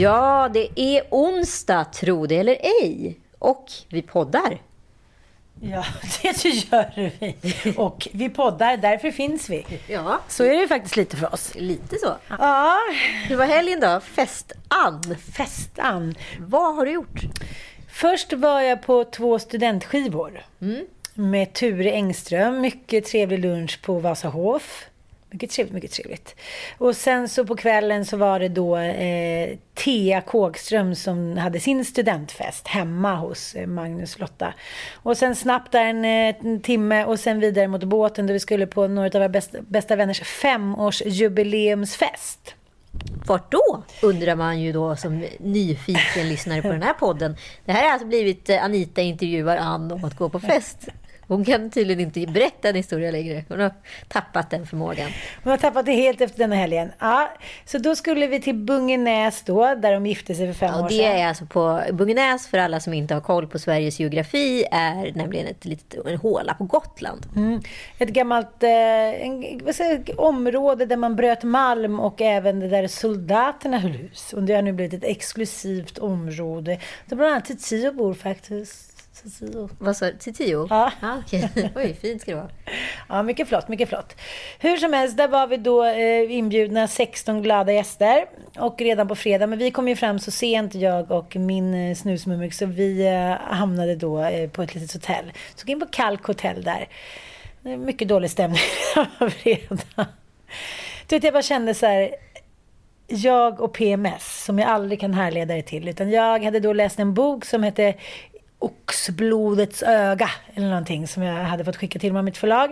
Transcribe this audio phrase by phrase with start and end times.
[0.00, 3.20] Ja, det är onsdag, tro det eller ej.
[3.38, 4.58] Och vi poddar.
[5.62, 5.84] Ja,
[6.22, 7.34] det gör vi.
[7.76, 9.66] Och vi poddar, därför finns vi.
[9.86, 10.20] Ja.
[10.28, 11.52] Så är det faktiskt lite för oss.
[11.54, 12.16] Lite så.
[12.38, 12.76] Ja,
[13.28, 14.00] Hur var helgen då?
[14.00, 15.16] Fest-Ann.
[15.32, 16.14] festan.
[16.38, 17.20] Vad har du gjort?
[17.92, 20.44] Först var jag på två studentskivor.
[21.14, 22.60] Med Ture Engström.
[22.60, 24.86] Mycket trevlig lunch på Vasahof.
[25.30, 26.36] Mycket trevligt, mycket trevligt.
[26.78, 31.84] Och sen så på kvällen så var det då eh, Thea Kågström som hade sin
[31.84, 34.54] studentfest hemma hos eh, Magnus Lotta.
[34.94, 38.40] Och sen snabbt där en, eh, en timme och sen vidare mot båten där vi
[38.40, 42.54] skulle på några av våra bästa, bästa vänners femårsjubileumsfest.
[43.26, 43.82] Vart då?
[44.02, 47.36] Undrar man ju då som nyfiken lyssnare på den här podden.
[47.64, 50.88] Det här har alltså blivit eh, Anita intervjuar Ann om att gå på fest.
[51.30, 53.44] Hon kan tydligen inte berätta en historia längre.
[53.48, 53.72] Hon har
[54.08, 55.10] tappat den förmågan.
[55.42, 56.92] Hon har tappat det helt efter denna helgen.
[56.98, 57.30] Ja,
[57.64, 60.88] så då skulle vi till Bungenäs då, där de gifte sig för fem Ja, år
[60.88, 61.16] det sedan.
[61.16, 65.46] är alltså på Bungenäs, för alla som inte har koll på Sveriges geografi, är nämligen
[65.46, 67.26] ett litet, en håla på Gotland.
[67.36, 67.60] Mm.
[67.98, 73.78] Ett gammalt eh, en, säger, område där man bröt malm och även det där soldaterna
[73.78, 74.32] höll hus.
[74.32, 76.78] Och det har nu blivit ett exklusivt område.
[77.06, 78.89] Där bland annat Tio bor faktiskt.
[79.38, 79.68] Tio.
[79.78, 80.32] Vad sa du?
[80.32, 80.66] Tio?
[80.70, 80.92] Ja.
[81.00, 81.50] Ah, okej.
[81.74, 82.50] Oj, fint ska det vara.
[83.08, 84.16] Ja, mycket flott, mycket flott.
[84.58, 88.24] Hur som helst, där var vi då eh, inbjudna 16 glada gäster.
[88.58, 91.94] Och redan på fredag, men vi kom ju fram så sent, jag och min eh,
[91.94, 95.32] snusmumrik, så vi eh, hamnade då på ett litet hotell.
[95.54, 96.88] Så gick in på Kalk hotell där.
[97.76, 98.60] Mycket dålig stämning
[99.18, 100.06] på fredag.
[101.06, 102.10] Du vet, jag bara kände så här,
[103.10, 105.88] jag och PMS, som jag aldrig kan härleda det till.
[105.88, 107.94] Utan jag hade då läst en bok som hette
[108.60, 112.70] Oxblodets öga, eller någonting som jag hade fått skicka till mig av mitt förlag.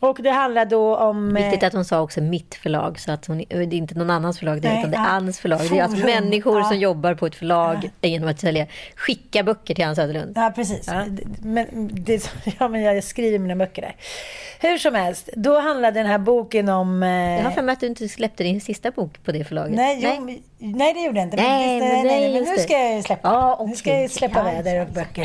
[0.00, 1.36] Och det handlar då om...
[1.36, 4.10] eh, Viktigt att hon sa också mitt förlag, så att hon, det är inte någon
[4.10, 5.06] annans förlag, det, Nej, utan det är ja.
[5.08, 5.60] Anns förlag.
[5.70, 6.64] Det är alltså Forum, människor ja.
[6.64, 8.66] som jobbar på ett förlag genom att sälja,
[8.96, 10.32] skicka böcker till Ann Söderlund.
[10.36, 10.84] Ja, precis.
[10.86, 11.04] Ja.
[11.42, 13.96] Men, det, ja, men jag skriver mina böcker där.
[14.60, 17.02] Hur som helst, då handlade den här boken om...
[17.02, 19.76] eh, Jag har för mig att du inte släppte din sista bok på det förlaget.
[19.76, 20.94] Nej, jo, nej.
[20.94, 21.36] det gjorde jag inte.
[21.36, 23.28] Men, Nej, men nej, nej, men nu ska jag släppa.
[23.28, 25.17] Ja, Nu ska jag släppa Ja, väder ja, och böcker.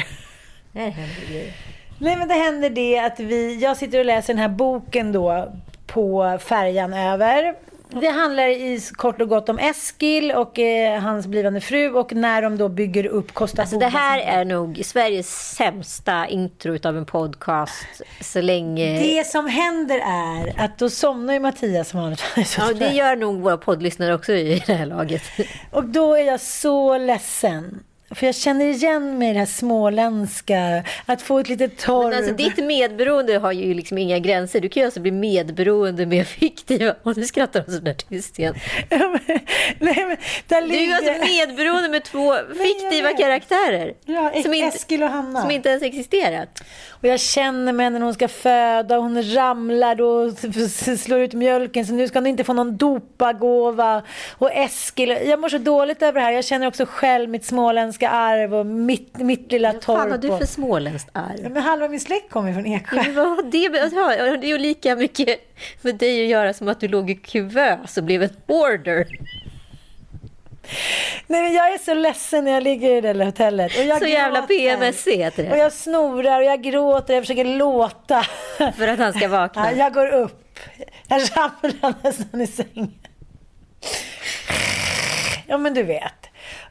[0.71, 1.53] Där händer grejer.
[1.99, 5.53] Nej, men det händer det att vi, jag sitter och läser den här boken då
[5.87, 7.55] på färjan över.
[8.01, 12.41] Det handlar i kort och gott om Eskil och eh, hans blivande fru och när
[12.41, 17.05] de då bygger upp Costa Alltså det här är nog Sveriges sämsta intro utav en
[17.05, 18.99] podcast så länge...
[18.99, 22.23] Det som händer är att då somnar ju Mattias som vanligt.
[22.57, 25.21] Ja, det gör nog våra poddlyssnare också i det här laget.
[25.71, 27.83] Och då är jag så ledsen.
[28.15, 30.83] För jag känner igen mig i det här småländska.
[31.05, 32.09] Att få ett litet torv.
[32.09, 34.61] Men alltså ditt medberoende har ju liksom inga gränser.
[34.61, 36.95] Du kan ju alltså bli medberoende med fiktiva...
[37.03, 38.55] Och nu skrattar hon sådär tyst igen.
[38.89, 40.17] Nej, men
[40.47, 43.93] där Du är alltså medberoende med två fiktiva karaktärer.
[44.05, 45.41] Ja, som inte, Eskil och Hanna.
[45.41, 46.63] som inte ens existerat.
[47.03, 48.97] Och jag känner med henne när hon ska föda.
[48.97, 50.33] Hon ramlar och
[50.99, 51.85] slår ut mjölken.
[51.85, 54.03] Så nu ska hon inte få någon dopagåva.
[54.37, 55.09] Och Eskil.
[55.09, 56.31] Jag mår så dåligt över det här.
[56.31, 59.87] Jag känner också själv mitt småländska arv och mitt, mitt lilla torp.
[59.87, 61.51] Vad fan har du för småländskt Ja, arv?
[61.51, 62.95] Men halva min släkt kommer från Eksjö.
[62.95, 65.39] Men vad det, ja, det är ju lika mycket
[65.81, 69.07] med dig att göra som att du låg i kuvös och blev en hoarder.
[71.27, 73.77] Nej, men jag är så ledsen när jag ligger i det där hotellet.
[73.77, 74.55] Och jag Så jävla gråter.
[74.57, 75.57] PMSC heter Och det.
[75.57, 78.23] jag snorar och jag gråter, jag försöker låta.
[78.77, 79.71] För att han ska Ja, vakna.
[79.73, 80.59] jag går upp.
[81.07, 82.93] Jag ramlar nästan i sängen.
[85.47, 86.13] Ja, men du vet.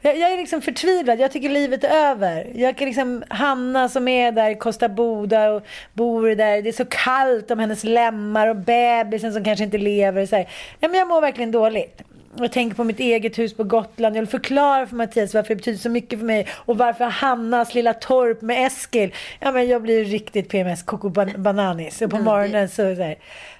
[0.01, 1.19] Jag, jag är liksom förtvivlad.
[1.19, 2.51] Jag tycker livet är över.
[2.55, 5.63] Jag kan liksom, Hanna som är där i Costa Boda och
[5.93, 6.61] bor där.
[6.61, 10.25] Det är så kallt om hennes lemmar och bebisen som kanske inte lever.
[10.25, 10.49] Så här.
[10.79, 12.01] Ja, men jag mår verkligen dåligt.
[12.37, 14.15] Jag tänker på mitt eget hus på Gotland.
[14.15, 16.47] Jag vill förklara för Mattias varför det betyder så mycket för mig.
[16.53, 19.13] Och varför Hannas lilla torp med Eskil.
[19.39, 22.01] Ja, men jag blir riktigt PMS, koko ban- bananis.
[22.01, 23.15] Och på morgonen så, så här,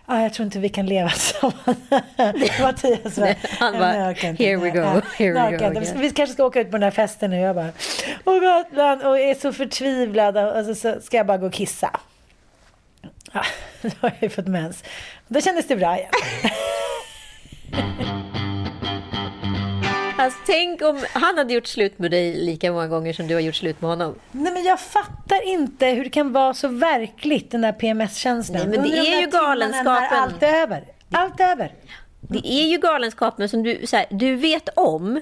[0.05, 2.59] ah, jag tror inte vi kan leva tillsammans.
[2.61, 5.57] Mattias bara, Han bara, "Nej, jag orkar inte "Here we mer." go, Ja, here we
[5.57, 5.85] go again.
[5.95, 7.37] Vi kanske ska åka ut på den här festen nu.
[7.39, 7.69] Jag bara,
[8.25, 9.01] åh Gotland.
[9.03, 10.37] Och är så förtvivlad.
[10.37, 11.99] Och så, så ska jag bara gå och kissa.
[13.33, 13.41] Ja,
[13.81, 14.83] då har jag ju fått mens.
[15.27, 16.09] Då kändes det bra igen.
[20.23, 23.41] Alltså, tänk om han hade gjort slut med dig lika många gånger som du har
[23.41, 24.15] gjort slut med honom.
[24.31, 28.57] Nej men jag fattar inte hur det kan vara så verkligt den där PMS-känslan.
[28.57, 30.17] Nej, men det Under de är där ju galenskapen.
[30.19, 30.83] Allt är över.
[31.11, 31.71] Allt är över.
[32.21, 35.21] Det är ju galenskapen som du, så här, du vet om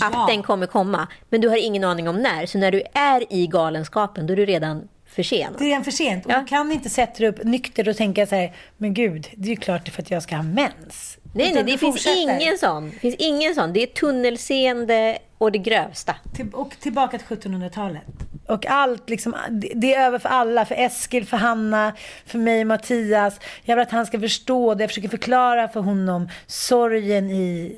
[0.00, 0.06] Ja.
[0.06, 2.46] att den kommer komma, men du har ingen aning om när.
[2.46, 5.52] Så när du är i galenskapen, då är du redan för sen.
[5.58, 6.26] Det är redan för sent.
[6.26, 6.38] Och Ja.
[6.40, 9.50] du kan inte sätta dig upp nykter och tänka så här, men gud, det är
[9.50, 11.17] ju klart för att jag ska ha mens.
[11.34, 12.90] Nej, nej, det finns ingen sån.
[12.90, 13.72] Det finns ingen sån.
[13.72, 16.14] Det är tunnelseende och det grövsta.
[16.36, 18.02] Till, och tillbaka till 1700-talet.
[18.48, 20.64] Och allt liksom, det- är över för alla.
[20.64, 21.92] För Eskil, för Hanna,
[22.26, 23.40] för mig, Mattias.
[23.64, 24.82] Jag vill att han ska förstå det.
[24.82, 27.76] Jag försöker förklara för honom sorgen i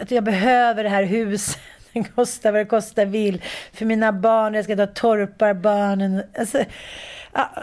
[0.00, 1.58] att jag behöver det här huset.
[1.92, 3.42] Det kostar vad det kostar vill.
[3.72, 6.22] För mina barn, jag ska ta torpar barnen.
[6.38, 6.64] Alltså,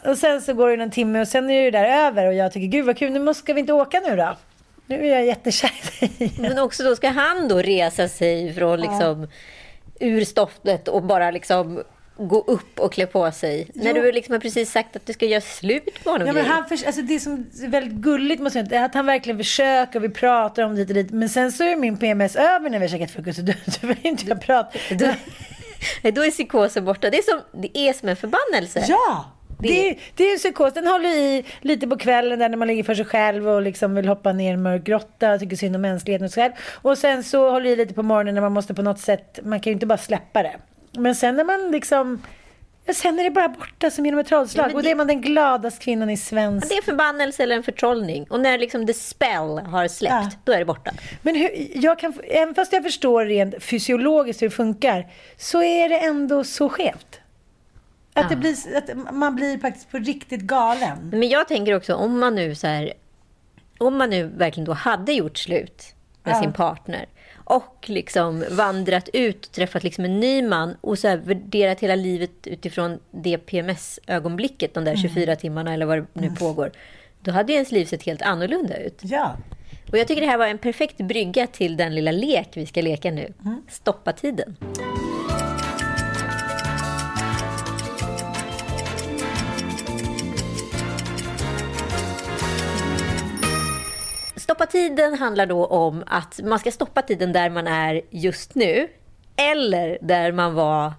[0.06, 2.26] och sen så går det någon timme och sen är det där över.
[2.26, 4.36] Och jag tycker, gud vad kul, nu måste, ska vi inte åka nu då?
[4.90, 5.72] Nu är jag jättekär
[6.02, 6.32] i.
[6.40, 9.28] Men också då ska han då resa sig från liksom
[10.00, 11.84] ur stoftet och bara liksom
[12.18, 13.68] gå upp och klä på sig.
[13.74, 16.28] När du liksom har precis sagt att du ska göra slut på honom.
[16.28, 17.34] Ja, men han för, alltså det som
[17.64, 20.90] är väldigt gulligt måste jag att han verkligen försöker och vi pratar om det hit
[20.90, 21.12] och dit.
[21.12, 23.46] Men sen så är min PMS över när vi har käkat frukost.
[23.46, 24.78] Du, du vill inte jag prata.
[24.96, 27.10] Då, då är psykosen borta.
[27.10, 28.86] Det är som, det är som en förbannelse.
[28.88, 29.26] Ja!
[29.60, 30.74] Det är, det är en psykos.
[30.74, 33.96] Den håller i lite på kvällen där när man ligger för sig själv och liksom
[33.96, 36.54] vill hoppa ner i en mörk grotta och tycker synd om mänskligheten och sig själv.
[36.82, 39.60] Och sen så håller i lite på morgonen när man måste på något sätt, man
[39.60, 40.56] kan ju inte bara släppa det.
[40.92, 42.22] Men sen när man liksom,
[42.94, 44.70] sen är det bara borta som genom ett trollslag.
[44.72, 47.64] Ja, och det- är man den gladaste kvinnan i svensk Det är förbannelse eller en
[47.64, 48.26] förtrollning.
[48.30, 50.30] Och när liksom the spell har släppt, Ja.
[50.44, 50.92] då är det borta.
[51.22, 55.08] Men hur, jag kan, även fast jag förstår rent fysiologiskt hur det funkar,
[55.38, 57.20] så är det ändå så skevt.
[58.20, 58.30] Att, Ja.
[58.30, 60.98] det blir, att man blir faktiskt på riktigt galen.
[61.12, 62.94] Men jag tänker också, om man nu så här,
[63.78, 65.84] om man nu verkligen då hade gjort slut
[66.24, 66.42] med Ja.
[66.42, 67.06] sin partner
[67.44, 71.96] och liksom vandrat ut och träffat liksom en ny man och så här värderat hela
[71.96, 76.72] livet utifrån det PMS-ögonblicket, de där 24 timmarna eller vad det nu pågår.
[77.22, 79.00] Då hade ju ens liv sett helt annorlunda ut.
[79.02, 79.36] Ja.
[79.92, 82.82] Och jag tycker det här var en perfekt brygga till den lilla lek vi ska
[82.82, 83.34] leka nu.
[83.70, 84.56] Stoppa tiden.
[94.50, 98.88] Stoppa tiden handlar då om att man ska stoppa tiden där man är just nu
[99.36, 100.94] eller där man var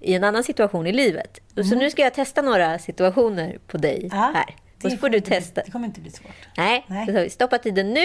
[0.00, 1.40] i en annan situation i livet.
[1.70, 4.56] Så nu ska jag testa några situationer på dig Ja, här.
[4.84, 5.62] Och så får du inte bli- testa.
[5.64, 6.48] Det kommer inte bli svårt.
[6.56, 7.30] Nej, Nej.
[7.30, 8.04] stoppa tiden nu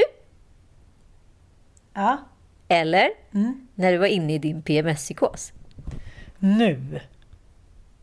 [1.94, 2.18] Ja.
[2.68, 3.68] eller Mm.
[3.76, 5.52] när du var inne i din PMS-psykos.
[6.40, 7.00] Nu.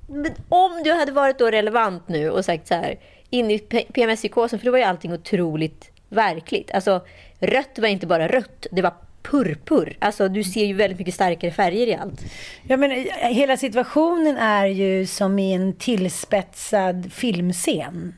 [0.08, 2.98] Men om du hade varit då relevant nu och sagt så här,
[3.30, 3.58] inne i
[3.92, 6.70] PMS-psykosen, för då var ju allting otroligt verkligt.
[6.74, 7.04] Alltså,
[7.38, 9.96] rött var inte bara rött, det var purpur.
[9.98, 12.20] Alltså, du ser ju väldigt mycket starkare färger i allt.
[12.68, 18.14] Ja, men eh, hela situationen är ju som i en tillspetsad filmscen.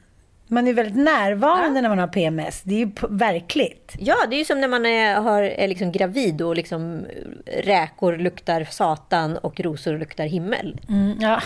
[0.50, 2.62] Man är väldigt närvarande när man har PMS.
[2.62, 3.94] Det är ju verkligt.
[3.98, 7.06] Ja, det är ju som när man är, har, är liksom gravid och liksom
[7.46, 10.80] räkor luktar satan och rosor luktar himmel.
[10.88, 11.42] Mm, ja.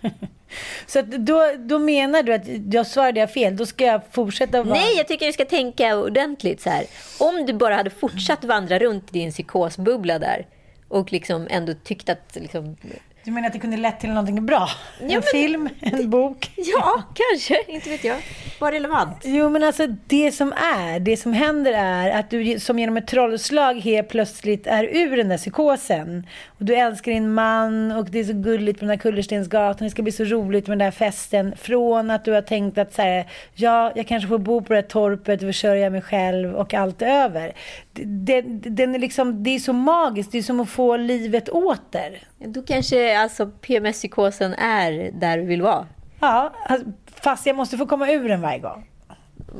[0.86, 2.42] Så att då, då menar du att
[2.72, 3.56] jag svarade jag fel?
[3.56, 4.74] Då ska jag fortsätta vara...
[4.74, 6.84] Nej, jag tycker du ska tänka ordentligt så här.
[7.18, 10.46] Om du bara hade fortsatt vandra runt i din psykosbubbla där
[10.88, 12.76] och liksom ändå tyckt att liksom,
[13.24, 14.68] du menar att det kunde lett till någonting bra?
[15.00, 16.50] En men- film, en bok?
[16.56, 17.62] Ja, kanske.
[17.72, 18.16] Inte vet jag.
[18.58, 19.16] Var relevant.
[19.24, 23.06] Jo, men alltså det som är, det som händer är att du som genom ett
[23.06, 26.26] trollslag helt plötsligt är ur den där psykosen.
[26.46, 29.84] Och du älskar din man och det är så gulligt på den där Kullerstensgatan.
[29.86, 31.54] Det ska bli så roligt med den där festen.
[31.56, 34.80] Från att du har tänkt att så här, ja, jag kanske får bo på det
[34.80, 37.52] här torpet och försörja mig själv och allt över.
[37.92, 41.48] Det, det, den är liksom, det är så magiskt, det är som att få livet
[41.48, 42.22] åter.
[42.38, 45.86] Då kanske alltså PMS-psykosen är där du vill vara.
[46.20, 46.86] Ja, alltså,
[47.22, 48.86] fast jag måste få komma ur den varje gång.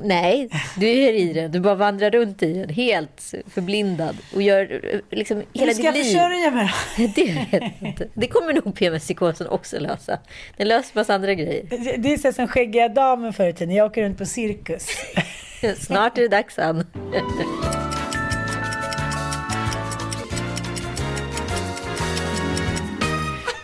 [0.03, 1.51] Nej, du är i den.
[1.53, 4.81] Du bara vandrar runt i den helt förblindad och gör
[5.11, 6.05] liksom hela Hur ska ditt jag liv.
[6.05, 6.71] försörja mig?
[7.15, 8.09] Det vet jag inte.
[8.15, 10.19] Det kommer nog PMS-psykosen också lösa.
[10.57, 11.65] Den löser massa andra grejer.
[11.71, 13.75] Det- Det är så som skäggiga damen förr i tiden.
[13.75, 14.87] Jag åker runt på cirkus.
[15.79, 16.85] Snart är det dags, Ann.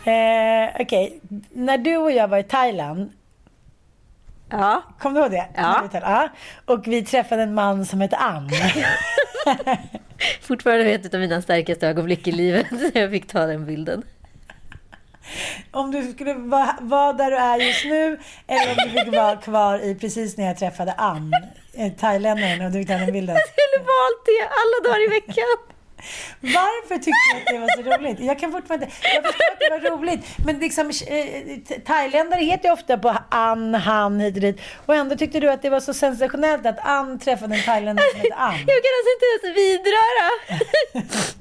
[0.06, 1.20] Eh, Okej,
[1.52, 3.12] när du och jag var i Thailand,
[4.50, 5.46] Ja, kom du ihåg det?
[5.54, 5.88] Ja.
[5.92, 6.28] Ja.
[6.64, 8.50] Och vi träffade en man som hette Ann.
[10.42, 12.66] fortfarande ett av mina starkaste ögonblick i livet.
[12.94, 14.02] Jag fick ta den bilden.
[15.70, 19.36] om du skulle vara, vara där du är just nu eller om du fick vara
[19.36, 21.32] kvar i precis när jag träffade Ann,
[21.74, 23.36] eh, thailändaren, och du fick ta den bilden.
[23.36, 25.75] Jag skulle valt det alla dagar i veckan.
[26.40, 28.20] Varför tyckte du att det var så roligt?
[28.20, 28.88] Jag kan fortfarande.
[29.14, 33.74] Jag förstår att det var roligt, men liksom, eh, thailändare heter ju ofta på Ann,
[33.74, 34.60] han, hit och dit.
[34.86, 38.20] Och ändå tyckte du att det var så sensationellt att Ann träffade en thailändare som
[38.20, 38.58] hette Ann.
[38.66, 40.28] Jag kan alltså inte ens vidröra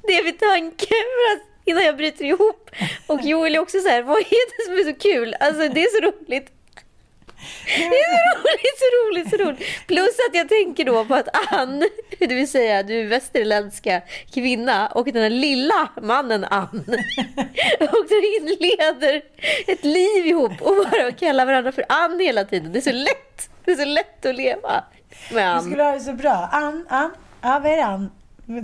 [0.07, 2.69] det vid tanken för att innan jag bryter ihop.
[3.07, 5.35] Och Joel är också så här, vad är det som är så kul?
[5.39, 6.51] Alltså det är så roligt.
[7.65, 9.87] Det är så roligt, så roligt, så roligt.
[9.87, 11.83] Plus att jag tänker då på att Ann,
[12.19, 14.01] det vill säga du västerländska
[14.33, 16.85] kvinna och den här lilla mannen Ann.
[17.79, 19.21] Och de inleder
[19.67, 22.73] ett liv ihop och bara kallar varandra för Ann hela tiden.
[22.73, 23.49] Det är så lätt.
[23.65, 24.83] Det är så lätt att leva
[25.31, 25.63] med Ann.
[25.63, 26.49] skulle ha det så bra.
[26.51, 27.11] Ann, Ann,
[27.41, 28.11] ja vad är det Ann?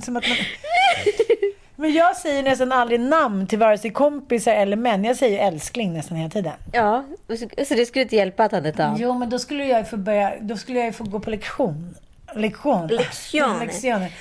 [0.01, 0.37] Som att man...
[1.81, 5.03] Men jag säger nästan aldrig namn till vare sig kompisar eller män.
[5.03, 6.53] Jag säger älskling nästan hela tiden.
[6.71, 7.05] Ja,
[7.67, 8.97] så, det skulle inte hjälpa att han hette Ann?
[8.99, 11.29] Jo, men då skulle jag ju få börja, då skulle jag ju få gå på
[11.29, 11.95] lektion.
[12.35, 12.87] Lektion.
[12.87, 13.65] Lektioner.
[13.65, 14.11] Lektioner.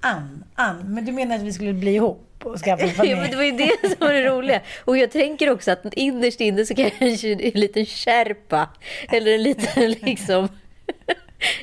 [0.00, 0.94] Ann, Ann.
[0.94, 3.14] Men du menar att vi skulle bli ihop och skaffa familj?
[3.14, 4.60] men det var ju det som var det roliga.
[4.84, 8.68] Och jag tänker också att innerst inne så kanske en liten kärpa
[9.08, 10.48] eller en liten liksom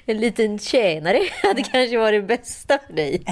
[0.05, 3.23] en liten tjänare hade kanske varit det bästa för dig.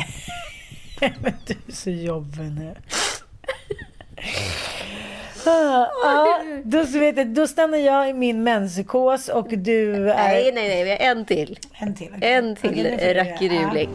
[1.02, 2.76] Men du är så jobbig nu.
[5.46, 5.92] Ja,
[6.64, 10.16] då, så vet jag, då stannar jag i min menspsykos och du är...
[10.16, 11.60] Nej, nej, nej, vi har en till.
[11.74, 12.08] En till.
[12.18, 12.34] okej.
[12.34, 13.14] En till göra.
[13.24, 13.90] rackeruling.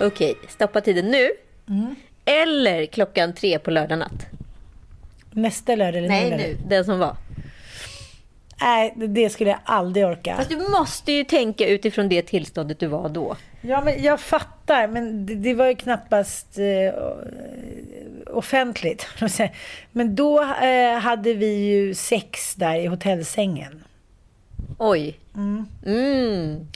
[0.00, 1.30] Okej, stoppa tiden nu.
[1.68, 1.94] Mm.
[2.24, 4.26] Eller klockan tre på lördag natt.
[5.30, 6.36] Nästa lördag eller Nej, nu?
[6.36, 6.56] nu.
[6.68, 7.16] Den som var.
[8.62, 10.36] Nej, det- det skulle jag aldrig orka.
[10.36, 13.36] Fast du måste ju tänka utifrån det tillståndet du var då.
[13.60, 17.02] Ja, men jag fattar, men det, det var ju knappast eh,
[18.26, 19.06] offentligt.
[19.92, 23.84] Men då eh, hade vi ju sex där i hotellsängen.
[24.78, 25.18] Oj.
[25.86, 26.66] Mm.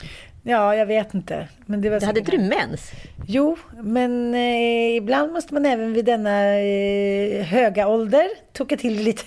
[0.43, 1.47] Ja, jag vet inte.
[1.65, 2.91] Men det var Hade säkert- inte du mens?
[3.27, 9.23] Jo, men eh, ibland måste man även vid denna eh, höga ålder tocka till lite.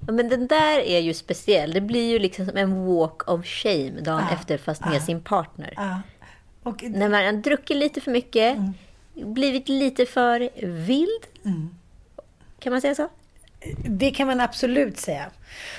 [0.00, 1.72] Men den där är ju speciell.
[1.72, 5.20] Det blir ju liksom som en walk of shame dagen Ah, efter fast med sin
[5.22, 5.74] partner.
[5.76, 6.00] Ja.
[6.62, 8.58] Och, När man har druckit lite för mycket,
[9.14, 11.26] blivit lite för vild.
[12.58, 13.08] Kan man säga så?
[13.84, 15.26] Det kan man absolut säga.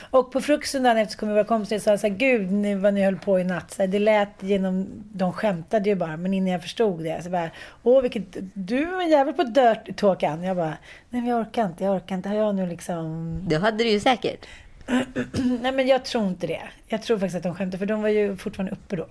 [0.09, 2.93] Och på frukosten dagen efter kom våra kompisar och sa så här, gud ni, vad
[2.93, 3.71] ni höll på i natt.
[3.71, 7.23] Så här, det lät genom, de skämtade ju bara, men innan jag förstod det.
[7.23, 7.50] Så bara,
[7.83, 8.23] åh vilket,
[8.53, 10.43] du är en jävel på dirt talk Ann.
[10.43, 10.77] Jag bara,
[11.09, 12.29] nej men jag orkar inte, jag orkar inte.
[12.29, 13.39] Har jag nu liksom...
[13.47, 14.47] Det hade du ju säkert.
[15.61, 16.61] Nej men jag tror inte det.
[16.88, 19.07] Jag tror faktiskt att de skämtade, för de var ju fortfarande uppe då.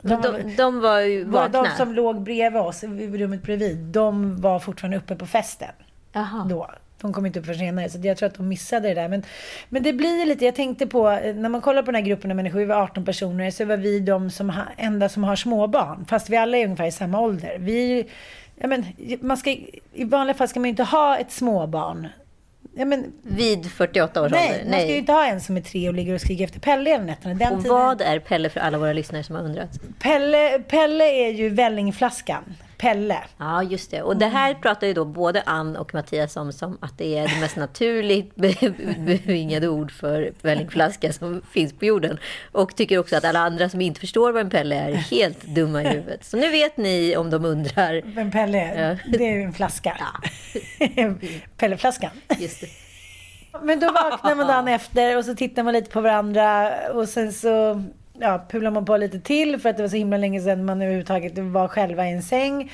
[0.00, 1.62] De, de, de var ju var vakna.
[1.62, 5.72] de som låg bredvid oss, i rummet bredvid, de var fortfarande uppe på festen.
[6.12, 6.46] Jaha.
[6.48, 6.70] då.
[7.04, 9.08] De kom inte upp för senare, så jag tror att de missade det där.
[9.08, 9.22] Men,
[9.68, 12.30] men det blir lite, jag tänkte på, eh, när man kollar på den här gruppen
[12.30, 15.36] av människor, vi var 18 personer, så var vi de som ha, enda som har
[15.36, 16.04] småbarn.
[16.08, 17.56] Fast vi alla är ungefär i samma ålder.
[17.60, 18.06] Vi,
[18.56, 18.84] ja, men,
[19.20, 19.50] man ska,
[19.92, 22.08] I vanliga fall ska man ju inte ha ett småbarn.
[22.76, 24.70] Ja, men, Vid 48 års nej, ålder?
[24.70, 26.90] man ska ju inte ha en som är tre och ligger och skriker efter Pelle
[26.90, 27.34] hela nätterna.
[27.34, 29.70] Den Och tiden- vad är Pelle för alla våra lyssnare som har undrat?
[29.98, 32.44] Pelle, Pelle är ju vällingflaskan.
[32.84, 33.18] Pelle.
[33.38, 34.02] Ja, just det.
[34.02, 37.28] Och det här pratar ju då både Ann och Mattias om som att det är
[37.28, 42.18] det mest naturligt be- bevingade ord för vällingflaska som finns på jorden.
[42.52, 45.42] Och tycker också att alla andra som inte förstår vad en Pelle är är helt
[45.46, 46.24] dumma i huvudet.
[46.24, 48.02] Så nu vet ni om de undrar.
[48.04, 48.90] Vem Pelle är?
[48.90, 48.96] Ja.
[49.18, 49.96] Det är ju en flaska.
[51.56, 52.10] Pelleflaskan.
[52.38, 52.66] Just det.
[53.62, 57.32] Men då vaknar man dagen efter och så tittar man lite på varandra och sen
[57.32, 57.82] så
[58.18, 60.82] ja, pular man på lite till för att det var så himla länge sedan man
[60.82, 62.72] överhuvudtaget var själva i en säng.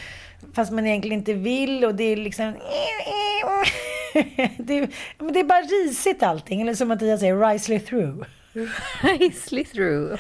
[0.55, 2.55] Fast man egentligen inte vill och det är liksom...
[4.59, 6.61] Det är, men det är bara risigt allting.
[6.61, 8.25] Eller som Mattias säger, risely through.
[9.03, 10.19] Nicely through.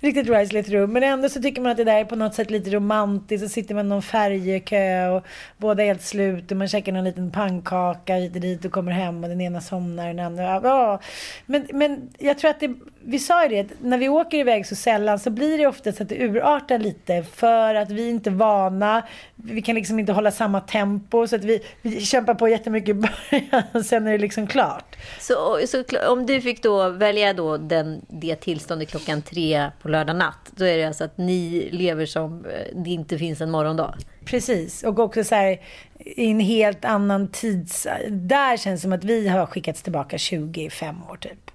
[0.00, 0.88] Riktigt risely through.
[0.88, 3.46] Men ändå så tycker man att det där är på något sätt lite romantiskt.
[3.46, 7.04] Så sitter man i någon färjekö och båda är helt slut och man käkar någon
[7.04, 10.42] liten pannkaka hit och dit och kommer hem och den ena somnar och den andra...
[10.42, 11.00] Ja.
[11.46, 12.74] Men, men jag tror att det,
[13.10, 16.08] vi sa ju det, när vi åker iväg så sällan så blir det oftast att
[16.08, 19.06] det urartar lite för att vi inte är vana.
[19.34, 22.94] Vi kan liksom inte hålla samma tempo så att vi, vi kämpar på jättemycket i
[22.94, 24.96] början och sen är det liksom klart.
[25.20, 30.16] Så, så om du fick då välja då den, det tillståndet klockan tre på lördag
[30.16, 33.94] natt, då är det alltså att ni lever som eh, det inte finns en morgondag?
[34.24, 35.60] Precis, och också så här
[35.98, 37.86] i en helt annan tids...
[38.08, 41.47] Där känns det som att vi har skickats tillbaka 25 år typ.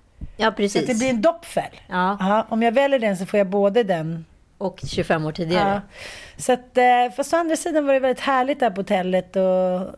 [0.44, 0.88] Ja, Så att precis.
[0.88, 1.72] det blir en doppfäll.
[1.90, 2.18] Ja.
[2.20, 4.26] Ja, om jag väljer den så får jag både den...
[4.58, 5.82] Och 25 år tidigare.
[5.88, 5.94] Ja.
[6.38, 6.84] Så att, eh,
[7.18, 9.36] fast å andra sidan var det väldigt härligt där på hotellet.
[9.36, 9.42] Och,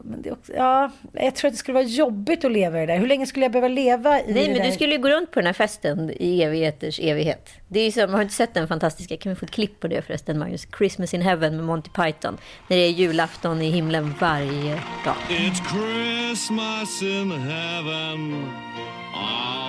[0.06, 2.86] men det är också, ja, jag tror att det skulle vara jobbigt att leva i
[2.86, 3.00] det där.
[3.00, 4.66] Hur länge skulle jag behöva leva i Nej, det men där?
[4.66, 7.50] du skulle ju gå runt på den här festen i evigheters evighet.
[7.68, 9.80] Det är ju som, har du inte sett den fantastiska, kan vi få ett klipp
[9.80, 10.68] på det förresten Magnus?
[10.78, 12.38] Christmas in heaven med Monty Python.
[12.68, 14.74] När det är julafton i himlen varje
[15.06, 15.16] dag.
[15.30, 18.46] It's Christmas in heaven.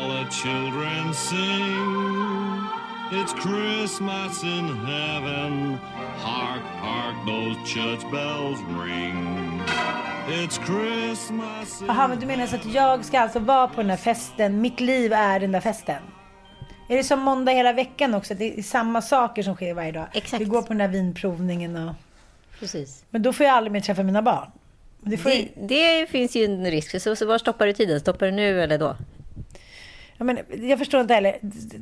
[0.06, 2.68] All the children sing.
[3.10, 5.78] It's Christmas in heaven.
[6.18, 9.60] Hark, hark, those church bells ring.
[10.28, 13.88] It's Christmas in Jaha, men du menar så att jag ska alltså vara på den
[13.88, 14.60] där festen?
[14.60, 16.02] Mitt liv är den där festen?
[16.88, 18.32] Är det som måndag hela veckan också?
[18.32, 20.06] Att det är samma saker som sker varje dag?
[20.12, 20.40] Exakt.
[20.40, 21.94] Vi går på den där vinprovningen och...
[22.60, 23.04] Precis.
[23.10, 24.50] Men då får jag aldrig mer träffa mina barn.
[25.00, 27.00] Det får Det, det finns ju en risk.
[27.00, 28.00] Så, så var stoppar du tiden?
[28.00, 28.96] Stoppar du nu eller då?
[30.18, 31.37] Ja, men jag förstår inte heller.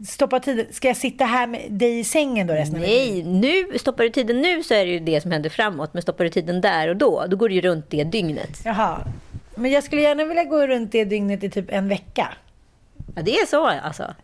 [0.06, 0.66] Stoppa tiden.
[0.70, 2.82] Ska jag sitta här med dig i sängen då resten av?
[2.82, 5.94] Nej, nu, stoppar du tiden nu så är det ju det som händer framåt.
[5.94, 8.60] Men stoppar du tiden där och då, då går du ju runt det dygnet.
[8.64, 9.00] Jaha.
[9.54, 12.28] Men jag skulle gärna vilja gå runt det dygnet i typ en vecka.
[13.14, 14.14] Ja, det är så alltså.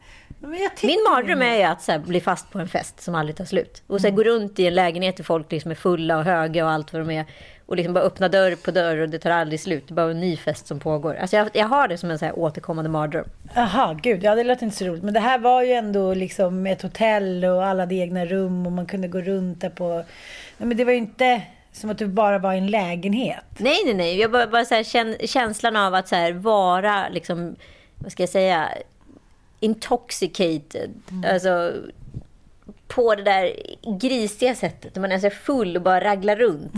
[0.43, 3.45] Jag Min mardröm är ju att här, bli fast på en fest som aldrig tar
[3.45, 3.83] slut.
[3.87, 4.17] Och så Mm.
[4.17, 7.03] gå runt i en lägenhet där folk liksom är fulla och höga och allt vad
[7.03, 7.25] de är.
[7.71, 9.85] Och liksom bara öppna dörr på dörr och det tar aldrig slut.
[9.89, 11.15] Det är bara en ny fest som pågår.
[11.15, 13.25] Alltså jag, jag har det som en så här återkommande mardröm.
[13.55, 14.23] Jaha, gud.
[14.25, 15.03] Ja, det låter inte så roligt.
[15.03, 18.73] Men det här var ju ändå liksom ett hotell och alla hade egna rum och
[18.73, 19.89] man kunde gå runt där på...
[20.59, 23.45] Nej, men det var ju inte som att du bara var i en lägenhet.
[23.59, 24.21] Nej, nej, nej.
[24.21, 27.57] Jag bara, bara så här, kän, känslan av att så här, vara, liksom,
[27.99, 28.69] vad ska jag säga,
[29.61, 30.91] intoxicated.
[31.27, 31.73] Alltså,
[32.89, 33.53] på det där
[34.01, 34.97] grisiga sättet.
[34.97, 36.73] Man är så full och bara raglar runt.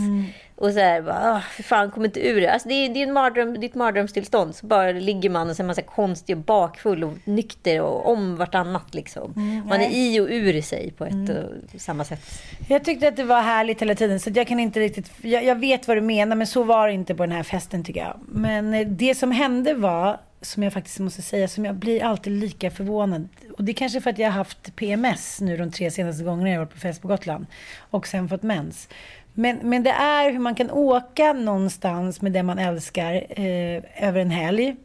[0.63, 2.51] Och så här, bara, "Åh, för fan, kommer inte ur det.
[2.53, 4.55] Alltså, det, är, det är en mardröm, det är ett mardrömstillstånd.
[4.55, 8.09] Så bara ligger man och så är man så konstig och bakfull och nykter och
[8.11, 8.93] om vartannat.
[8.93, 9.33] Liksom.
[9.69, 11.29] man är i och ur sig på ett
[11.75, 12.19] och samma sätt.
[12.67, 14.19] Jag tyckte att det var härligt hela tiden.
[14.19, 15.11] Så jag kan inte riktigt...
[15.21, 17.83] Jag, jag vet vad du menar, men så var det inte på den här festen
[17.83, 18.19] tycker jag.
[18.27, 22.33] Men eh, det som hände var, som jag faktiskt måste säga, som jag blir alltid
[22.33, 23.27] lika förvånad.
[23.57, 26.49] Och det är kanske för att jag har haft PMS nu de tre senaste gångerna
[26.49, 27.45] jag varit på fest på Gotland.
[27.79, 28.89] Och sen fått mens.
[29.33, 34.19] Men, men det är hur man kan åka någonstans med det man älskar eh, över
[34.19, 34.75] en helg.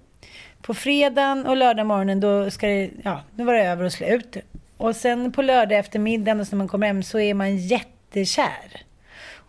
[0.63, 4.37] På fredagen och lördag morgonen då ska det, ja, nu var det över och slut.
[4.77, 8.83] Och sen på lördag eftermiddagen och så när man kommer hem så är man jättekär.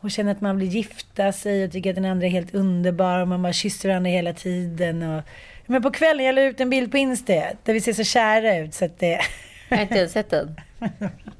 [0.02, 3.20] Och känner att man vill gifta sig och tycker att den andra är helt underbar
[3.20, 5.04] och man bara kysser varandra hela tiden.
[5.04, 5.24] Och...
[5.66, 7.34] Men på kvällen, jag la ut en bild på Insta
[7.64, 9.22] där vi ser så kära ut så att det...
[9.70, 10.62] Jag har inte ens sett den.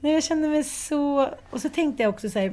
[0.00, 1.28] Nej, jag kände mig så...
[1.50, 2.52] Och så tänkte jag också så här...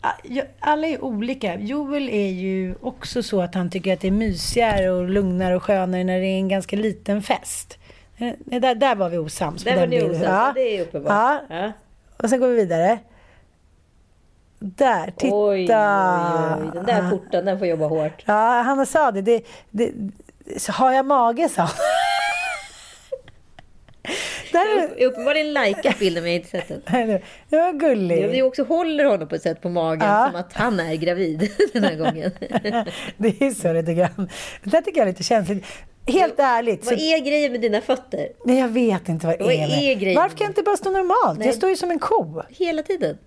[0.00, 0.12] ah,
[0.60, 1.58] Alla är olika.
[1.58, 5.62] Joel är ju också så att han tycker att det är mysigare och lugnare och
[5.62, 7.78] skönare när det är en ganska liten fest.
[8.18, 9.64] Eh, Där, där var vi osams.
[9.64, 11.12] Där var ni osams, ja, det är uppenbart.
[11.48, 11.56] Ja.
[11.56, 11.72] Ja.
[12.16, 12.98] Och sen går vi vidare.
[14.58, 15.34] Där, titta!
[15.36, 16.70] Oj, oj, oj.
[16.74, 18.22] Den där porten, den får jobba hårt.
[18.26, 19.22] Ja, Hanna sa det.
[19.22, 19.92] det, det
[20.68, 21.70] har jag mage, sa han.
[24.58, 27.08] Där Jag har uppenbarligen likat bilden men jag har inte sett den.
[27.08, 27.56] det.
[27.56, 28.34] Var gullig.
[28.38, 30.28] Jag också håller honom på ett sätt på magen Ja.
[30.32, 32.30] som att han är gravid den här gången.
[33.16, 34.28] Det är så lite grann.
[34.64, 35.64] Det där tycker jag är lite känsligt.
[36.06, 36.84] Helt ärligt.
[36.84, 38.28] Så, Vad är grejen med dina fötter?
[38.44, 39.82] nej, jag vet inte vad det Vad är.
[39.90, 40.20] är grejen?
[40.22, 41.38] Varför kan jag inte bara stå normalt?
[41.38, 41.46] Nej.
[41.48, 42.42] Jag står ju som en ko.
[42.48, 43.18] Hela tiden.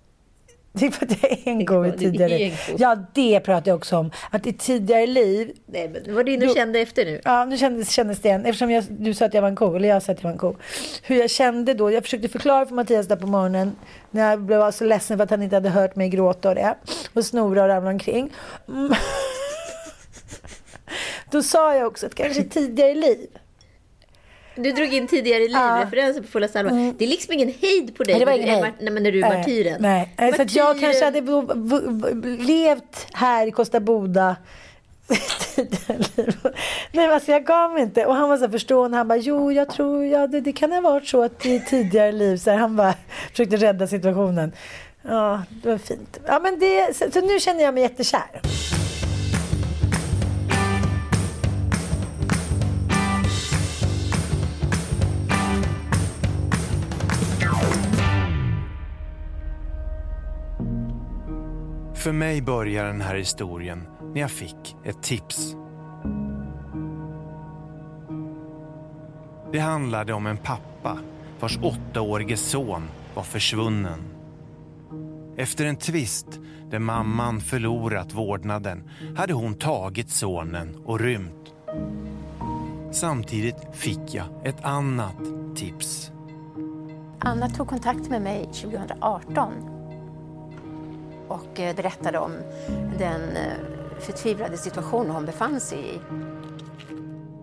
[0.74, 2.76] Det är för att jag en go i tidigare ko.
[2.78, 4.10] Ja, det pratar jag också om.
[4.30, 7.20] Att i tidigare liv Nej, men det var det du Då- kände efter nu.
[7.24, 8.44] Ja, nu kändes, kändes det igen.
[8.46, 10.30] Eftersom jag, du sa att jag var en ko, eller jag sa att jag var
[10.30, 10.56] en ko.
[11.02, 11.90] Hur jag kände då.
[11.90, 13.76] Jag försökte förklara för Mattias där på morgonen.
[14.10, 16.74] När jag blev så ledsen för att han inte hade hört mig gråta och det.
[17.12, 18.30] Och snora och ramla omkring.
[18.68, 18.92] Mm.
[21.30, 23.26] Då sa jag också att kanske tidigare liv.
[24.56, 26.94] Du drog in tidigare livreferenser på fulla allvar.
[26.98, 28.64] Det är liksom ingen hejd på dig Nej, det var när du ingen
[28.96, 29.76] är när du är Nej, martyren.
[29.82, 32.06] Nej, Nej, så att jag Martyren- kanske hade bo, bo, bo,
[32.38, 34.36] levt här i Costa Boda.
[36.92, 38.06] Nej alltså jag gav mig inte.
[38.06, 38.96] Och han var så här förstående.
[38.96, 42.12] Han bara, jo jag tror, ja, det, det kan ha varit så att i tidigare
[42.12, 42.36] liv.
[42.36, 42.94] Så här, han bara
[43.30, 44.52] försökte rädda situationen.
[45.02, 46.18] Ja, det var fint.
[46.26, 48.40] Ja, men det, så, så nu känner jag mig jättekär.
[62.02, 65.56] För mig börjar den här historien när jag fick ett tips.
[69.52, 70.98] Det handlade om en pappa
[71.40, 72.82] vars åttaårige son
[73.14, 73.98] var försvunnen.
[75.36, 76.26] Efter en tvist
[76.70, 81.54] där mamman förlorat vårdnaden hade hon tagit sonen och rymt.
[82.92, 85.16] Samtidigt fick jag ett annat
[85.56, 86.10] tips.
[87.18, 89.71] Anna tog kontakt med mig 2018
[91.32, 92.32] och eh, berättade om
[92.98, 93.52] den eh,
[94.00, 96.00] förtvivlade situation hon befann sig i.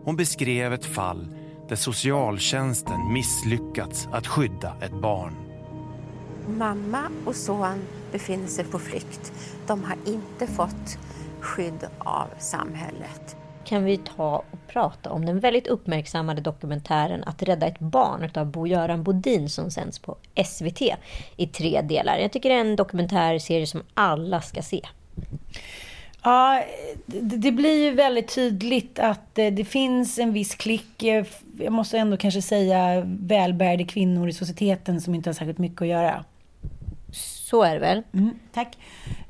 [0.03, 1.27] Hon beskrev ett fall
[1.67, 5.35] där socialtjänsten misslyckats att skydda ett barn.
[6.47, 9.33] Mamma och son befinner sig på flykt.
[9.67, 10.97] De har inte fått
[11.39, 13.37] skydd av samhället
[13.69, 18.45] kan vi ta och prata om den väldigt uppmärksammade dokumentären Att rädda ett barn av
[18.45, 20.81] Bo-Göran Bodin som sänds på SVT
[21.35, 22.17] i tre delar.
[22.17, 24.81] Jag tycker det är en dokumentärserie som alla ska se.
[26.23, 26.63] Ja,
[27.05, 31.25] det, blir ju väldigt tydligt att eh, det finns en viss klick, eh,
[31.59, 35.87] jag måste ändå kanske säga välbärgade kvinnor i societeten som inte har särskilt mycket att
[35.87, 36.25] göra.
[37.49, 38.03] Så är det väl?
[38.13, 38.77] Mm, tack.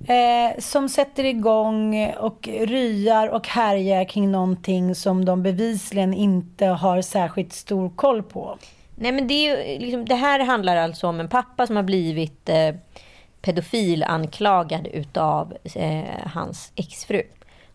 [0.07, 7.01] Eh, som sätter igång och ryar och härjar kring någonting som de bevisligen inte har
[7.01, 8.57] särskilt stor koll på.
[8.95, 12.49] Nej, men det, är liksom, det här handlar alltså om en pappa som har blivit
[12.49, 12.75] eh,
[13.41, 17.21] pedofilanklagad utav eh, hans exfru.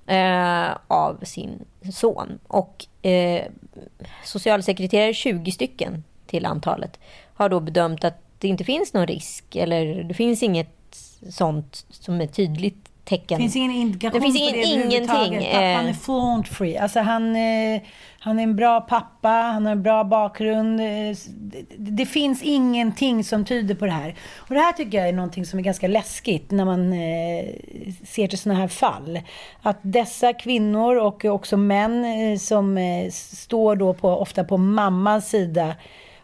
[0.06, 2.38] Eh, av sin son.
[2.46, 3.44] Och eh,
[4.24, 6.98] socialsekreterare, 20 stycken till antalet,
[7.34, 9.56] har då bedömt att det inte finns någon risk.
[9.56, 10.96] Eller det finns inget
[11.30, 13.38] sånt som är tydligt tecken.
[13.38, 15.26] Det finns ingen indikation Det finns på ingen- det överhuvudtaget.
[15.28, 15.88] ingenting, Pappan eh.
[15.88, 16.76] är flaunt free.
[16.78, 17.80] Alltså han, eh,
[18.18, 20.80] han är en bra pappa, han har en bra bakgrund.
[20.80, 20.86] eh,
[21.28, 24.14] Det, det finns ingenting som tyder på det här.
[24.36, 27.44] Och det här tycker jag är någonting som är ganska läskigt när man eh,
[28.06, 29.20] ser till sådana här fall.
[29.62, 35.28] Att dessa kvinnor och också män eh, som eh, står då på, ofta på mammans
[35.30, 35.74] sida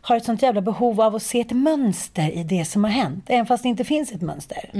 [0.02, 3.24] har ett sånt jävla behov av att se ett mönster i det som har hänt.
[3.28, 4.70] Även fast det inte finns ett mönster.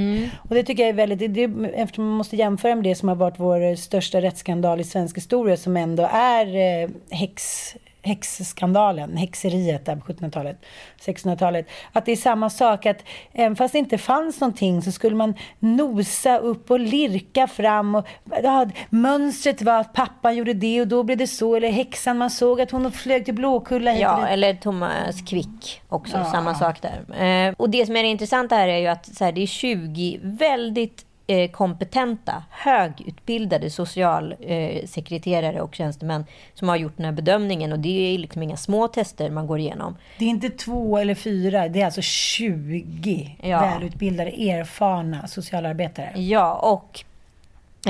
[0.48, 3.16] Och det tycker jag är väldigt, det, eftersom man måste jämföra med det som har
[3.16, 9.97] varit vår största rättsskandal i svensk historia som ändå är eh, häx, häxskandalen, häxeriet där
[9.97, 10.65] på 1700-talet,
[11.01, 11.67] 1600-talet.
[11.93, 15.35] Att det är samma sak att även fast det inte fanns någonting så skulle man
[15.59, 18.07] nosa upp och lirka fram och
[18.43, 22.31] ja, mönstret var att pappa gjorde det och då blev det så eller häxan man
[22.31, 27.25] såg att hon flög till Blåkulla hit Ja, eller Thomas Quick också, samma sak där.
[27.25, 29.47] Eh, och det som är det intressanta här är ju att så här, det är
[29.47, 31.07] 20 väldigt
[31.53, 37.73] kompetenta, högutbildade socialsekreterare och tjänstemän som har gjort den här bedömningen.
[37.73, 39.97] Och det är liksom inga små tester man går igenom.
[40.19, 43.61] Det är inte två eller fyra, det är alltså 20 Ja.
[43.61, 46.12] välutbildade, erfarna socialarbetare.
[46.16, 47.05] Ja, och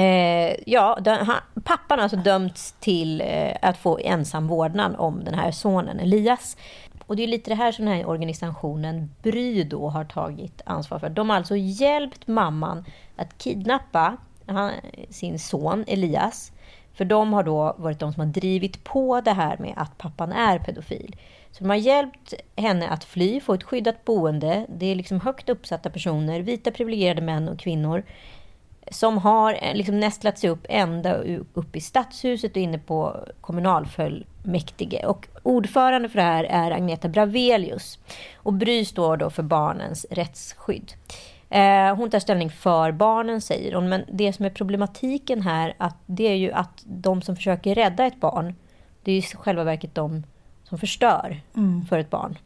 [0.00, 5.24] eh, ja, den, han, pappan har alltså dömts till eh, att få ensam vårdnad om
[5.24, 6.57] den här sonen Elias.
[7.11, 10.99] Och det är lite det här som den här organisationen Bry då har tagit ansvar
[10.99, 11.09] för.
[11.09, 12.85] De har alltså hjälpt mamman
[13.16, 14.73] att kidnappa han,
[15.11, 16.53] sin son Elias.
[16.94, 20.33] För de har då varit de som har drivit på det här med att pappan
[20.33, 21.16] är pedofil.
[21.51, 24.66] Så de har hjälpt henne att fly, få ett skyddat boende.
[24.68, 28.03] Det är liksom högt uppsatta personer, vita privilegierade män och kvinnor
[28.90, 31.14] som har eh, liksom nästlat sig upp ända
[31.55, 35.07] upp i stadshuset och inne på kommunalfullmäktige.
[35.07, 37.98] Och ordförande för det här är Agneta Bravelius.
[38.37, 40.92] Och Bry står då för barnens rättsskydd.
[41.50, 43.88] Eh, hon tar ställning för barnen, säger hon.
[43.88, 48.07] Men det som är problematiken här, att det är ju att de som försöker rädda
[48.07, 48.55] ett barn,
[49.03, 50.22] det är ju i själva verket de
[50.64, 51.40] som förstör
[51.88, 52.38] för ett barn.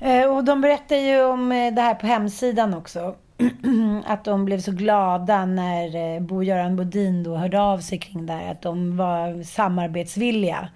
[0.00, 3.14] Eh, och de berättar ju om det här på hemsidan också.
[4.06, 8.32] att de blev så glada när eh, Bo-Göran Bodin då hörde av sig kring det
[8.32, 8.50] här.
[8.50, 10.68] Att de var samarbetsvilliga.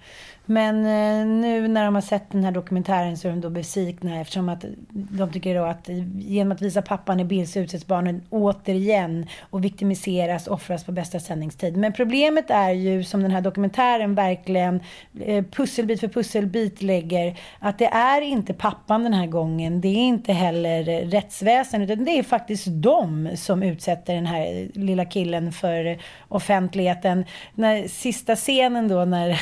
[0.45, 4.21] Men eh, nu när de har sett den här dokumentären så är de då besvikna
[4.21, 8.21] eftersom att de tycker då att genom att visa pappan i bild så utsätts barnen
[8.29, 11.77] återigen och viktimiseras, offras på bästa sändningstid.
[11.77, 14.79] Men problemet är ju som den här dokumentären verkligen
[15.19, 19.81] eh, pusselbit för pusselbit lägger att det är inte pappan den här gången.
[19.81, 25.05] Det är inte heller rättsväsendet utan det är faktiskt de som utsätter den här lilla
[25.05, 27.25] killen för offentligheten.
[27.55, 29.41] När sista scenen då när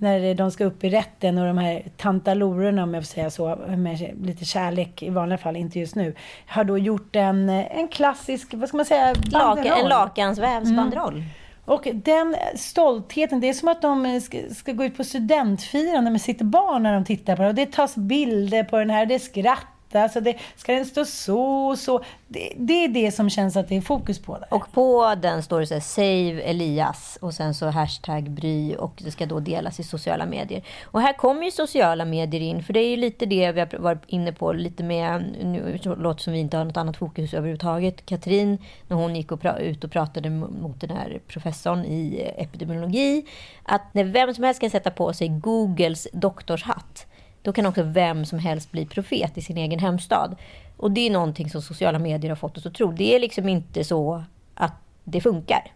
[0.00, 3.58] när de ska upp i rätten och de här tantalorerna, om jag får säga så,
[3.68, 6.14] med lite kärlek i vanliga fall, inte just nu,
[6.46, 11.14] har då gjort en, en klassisk, vad ska man säga, Laka, En lakansvävsbanderoll.
[11.14, 11.26] Mm.
[11.64, 16.20] Och den stoltheten, det är som att de ska, ska, gå ut på studentfirande med
[16.20, 17.48] sitt barn när de tittar på det.
[17.48, 21.04] Och det tas bilder på den här, det är skratt Alltså det, ska den stå
[21.04, 22.04] så och så?
[22.28, 24.38] Det, det, är det som känns att det är fokus på.
[24.38, 24.54] Där.
[24.54, 29.00] Och på den står det så här, Save Elias och sen så hashtag bry och
[29.04, 30.62] det ska då delas i sociala medier.
[30.84, 33.78] Och här kommer ju sociala medier in, för det är ju lite det vi har
[33.78, 38.06] varit inne på lite med, nu låter som vi inte har något annat fokus överhuvudtaget.
[38.06, 43.26] Katrin, när hon gick och ut och pratade mot den här professorn i epidemiologi,
[43.62, 47.06] att när vem som helst kan sätta på sig Googles doktorshatt
[47.46, 50.36] då kan också vem som helst bli profet i sin egen hemstad.
[50.76, 52.92] Och det är någonting som sociala medier har fått oss att tro.
[52.92, 54.72] Det är liksom inte så att
[55.04, 55.72] det funkar.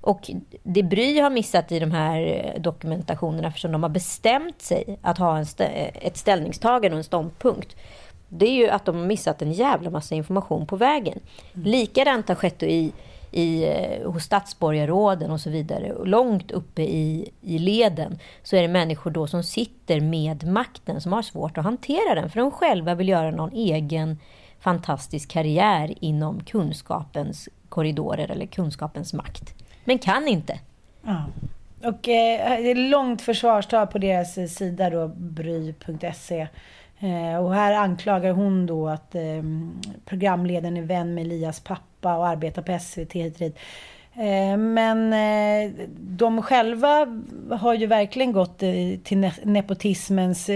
[0.00, 0.30] Och
[0.62, 5.36] det Bry har missat i de här dokumentationerna, eftersom de har bestämt sig att ha
[5.36, 7.76] en st ett ställningstagande och en ståndpunkt,
[8.28, 11.18] det är ju att de har missat en jävla massa information på vägen.
[11.54, 11.70] Mm.
[11.70, 12.92] Likadant har skett i
[13.34, 15.92] i, eh, hos stadsborgarråden och så vidare.
[15.92, 21.00] Och långt uppe i, i leden så är det människor då som sitter med makten
[21.00, 22.30] som har svårt att hantera den.
[22.30, 24.18] För de själva vill göra någon egen
[24.60, 29.54] fantastisk karriär inom kunskapens korridorer eller kunskapens makt.
[29.84, 30.60] Men kan inte.
[31.02, 31.24] Ja.
[31.78, 36.48] Och eh, det är långt försvarstal på deras sida då, bry.se.
[37.00, 42.26] Eh, och här anklagar hon då att ehm, programledaren är vän med Elias pappa och
[42.26, 47.06] arbetar på SVT hit eh, Men eh, de själva
[47.50, 48.70] har ju verkligen gått eh,
[49.04, 50.46] till nepotismens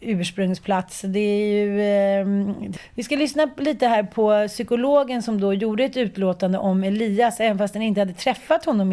[0.00, 1.00] ursprungsplats.
[1.00, 2.54] Det är ju, ehm,
[2.94, 7.58] vi ska lyssna lite här på psykologen som då gjorde ett utlåtande om Elias, även
[7.58, 8.92] fast den inte hade träffat honom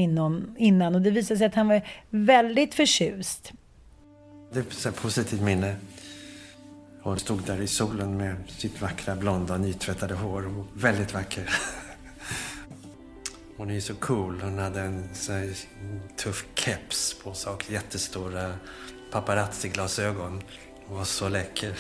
[0.58, 0.95] innan.
[0.95, 3.51] Och det visade sig att han var väldigt förtjust.
[4.54, 5.75] Det är ett positivt minne.
[7.04, 10.48] Hon stod där i solen med sitt vackra blonda nytvättade hår.
[10.48, 11.50] Och väldigt vacker.
[13.58, 14.42] Hon är ju så cool.
[14.42, 15.10] Hon hade en
[16.18, 18.54] tuff keps på sig och jättestora
[19.12, 20.42] paparazzi-glasögon.
[20.86, 21.74] Hon var så läcker.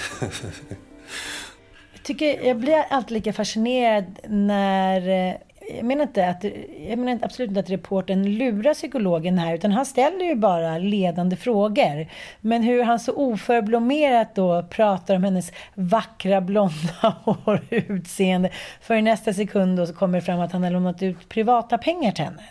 [1.93, 5.35] jag, tycker, jag blir alltid lika fascinerad när eh,
[5.69, 6.43] jag menar, inte att,
[6.89, 11.35] jag menar absolut inte att reporten lurar psykologen här, utan han ställer ju bara ledande
[11.35, 12.07] frågor.
[12.41, 16.93] Men hur han så oförblommerat då pratar om hennes vackra blonda
[17.23, 18.49] hår och utseende.
[18.81, 21.77] För i nästa sekund då så kommer det fram att han har lånat ut privata
[21.77, 22.43] pengar till henne.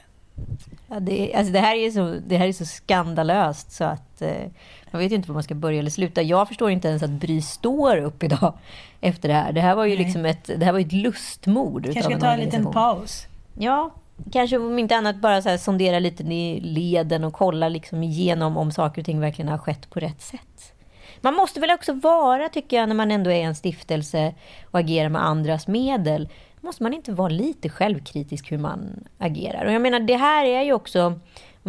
[0.89, 4.47] Ja, det, alltså det, här är så, det här är så skandalöst så att eh,
[4.91, 6.23] man vet ju inte var man ska börja eller sluta.
[6.23, 8.59] Jag förstår inte ens att Bry står upp idag
[9.01, 9.53] efter det här.
[9.53, 11.85] Det här var ju liksom ett, det här var ett lustmord.
[11.85, 13.27] Kanske ska ta en liten paus.
[13.59, 13.91] Ja,
[14.33, 18.57] kanske om inte annat bara så här sondera lite i leden och kolla liksom igenom
[18.57, 20.73] om saker och ting verkligen har skett på rätt sätt.
[21.21, 24.35] Man måste väl också vara, tycker jag, när man ändå är en stiftelse
[24.71, 26.29] och agerar med andras medel,
[26.61, 29.65] måste man inte vara lite självkritisk hur man agerar?
[29.65, 31.21] Och jag menar, det här är ju också,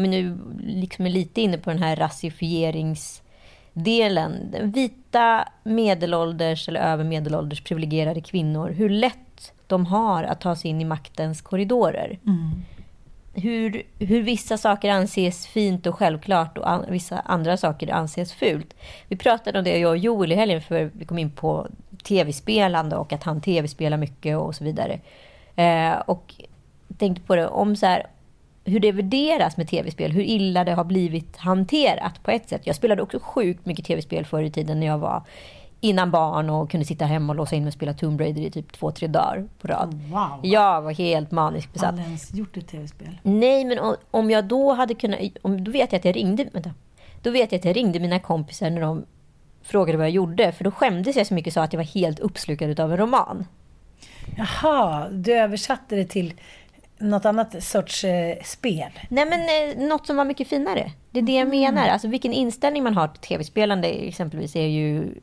[0.02, 4.56] om vi nu liksom är lite inne på den här rasifieringsdelen.
[4.62, 10.82] Vita medelålders eller över medelålders privilegierade kvinnor, hur lätt de har att ta sig in
[10.82, 12.20] i maktens korridorer.
[12.26, 12.52] Mm.
[13.34, 18.74] Hur, hur vissa saker anses fint och självklart och an, vissa andra saker anses fult.
[19.08, 21.68] Vi pratade om det, jag och Joel, i helgen, för vi kom in på
[22.04, 25.00] tv-spelande och att han tv-spelar mycket och så vidare.
[25.56, 26.36] Eh, och
[26.98, 28.08] tänkte på det, om så här,
[28.72, 32.62] hur det värderas med tv-spel, hur illa det har blivit hanterat på ett sätt.
[32.64, 35.24] Jag spelade också sjukt mycket tv-spel förr i tiden när jag var
[35.82, 38.52] innan barn och kunde sitta hemma och låsa in mig och spela Tomb Raider i
[38.52, 39.94] typ två, tre dagar på rad.
[39.94, 40.40] Wow.
[40.44, 42.00] Jag var helt manisk besatt.
[42.00, 43.18] Har ens gjort ett tv-spel?
[43.24, 43.80] Nej, men
[44.12, 45.20] om jag då hade kunnat...
[45.42, 46.50] Om, då vet jag att jag ringde...
[46.54, 46.72] Vänta.
[47.22, 49.06] Då vet jag att jag ringde mina kompisar när de
[49.62, 50.52] frågade vad jag gjorde.
[50.52, 53.46] För då skämdes jag så mycket så att jag var helt uppslukad av en roman.
[54.38, 56.34] Jaha, du översatte det till
[57.02, 58.92] något annat sorts eh, spel?
[59.10, 60.92] Nej, men eh, något som var mycket finare.
[61.12, 61.60] Det är det jag mm.
[61.60, 61.88] menar.
[61.88, 65.14] Alltså vilken inställning man har till tv-spelande exempelvis är ju,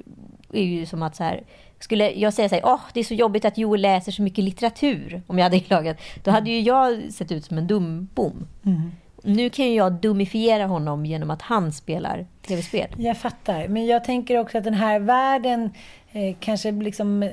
[0.52, 1.42] är ju som att så här,
[1.78, 4.44] skulle jag säga så här, åh, det är så jobbigt att Joel läser så mycket
[4.44, 8.46] litteratur, om jag hade klagat, då hade ju jag sett ut som en dumbom.
[8.66, 8.92] Mm.
[9.22, 12.88] Nu kan ju jag dumifiera honom genom att han spelar tv-spel.
[12.96, 13.68] Jag fattar.
[13.68, 15.70] Men jag tänker också att den här världen
[16.12, 17.30] eh, kanske liksom eh,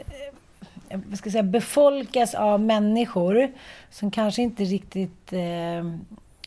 [0.90, 3.52] Eh, vad ska jag säga, befolkas av människor
[3.90, 5.84] som kanske inte riktigt eh,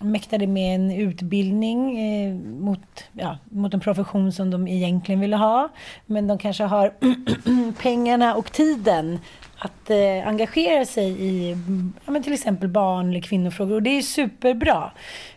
[0.01, 5.68] mäktade med en utbildning eh, mot, ja, mot en profession som de egentligen ville ha.
[6.07, 6.94] Men de kanske har
[7.83, 9.18] pengarna och tiden
[9.59, 11.57] att eh, engagera sig i
[12.05, 13.75] ja, men till exempel barn eller kvinnofrågor.
[13.75, 14.90] Och det är superbra.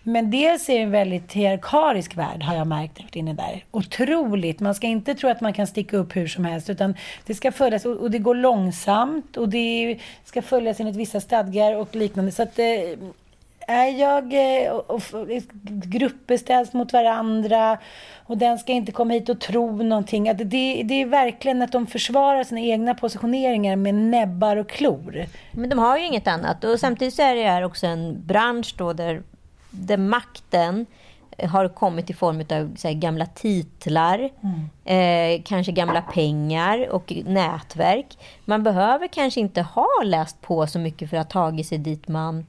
[0.03, 3.65] Men dels är det en väldigt hierarkisk värld har jag märkt inne där.
[3.71, 4.59] Otroligt.
[4.59, 7.51] Man ska inte tro att man kan sticka upp hur som helst utan det ska
[7.51, 12.31] följas och, och det går långsamt och det ska följas enligt vissa stadgar och liknande.
[12.31, 12.65] Så att eh,
[13.73, 15.27] jag, eh, och, och,
[15.65, 17.77] grupper ställs mot varandra
[18.25, 20.29] och den ska inte komma hit och tro någonting.
[20.29, 25.25] Att det, det är verkligen att de försvarar sina egna positioneringar med näbbar och klor.
[25.51, 26.63] Men de har ju inget annat.
[26.63, 29.23] Och samtidigt så är det här också en bransch då där,
[29.69, 30.85] där makten
[31.47, 35.35] har kommit i form av här, gamla titlar, mm.
[35.35, 38.17] eh, kanske gamla pengar och nätverk.
[38.45, 42.07] Man behöver kanske inte ha läst på så mycket för att ha tagit sig dit
[42.07, 42.45] man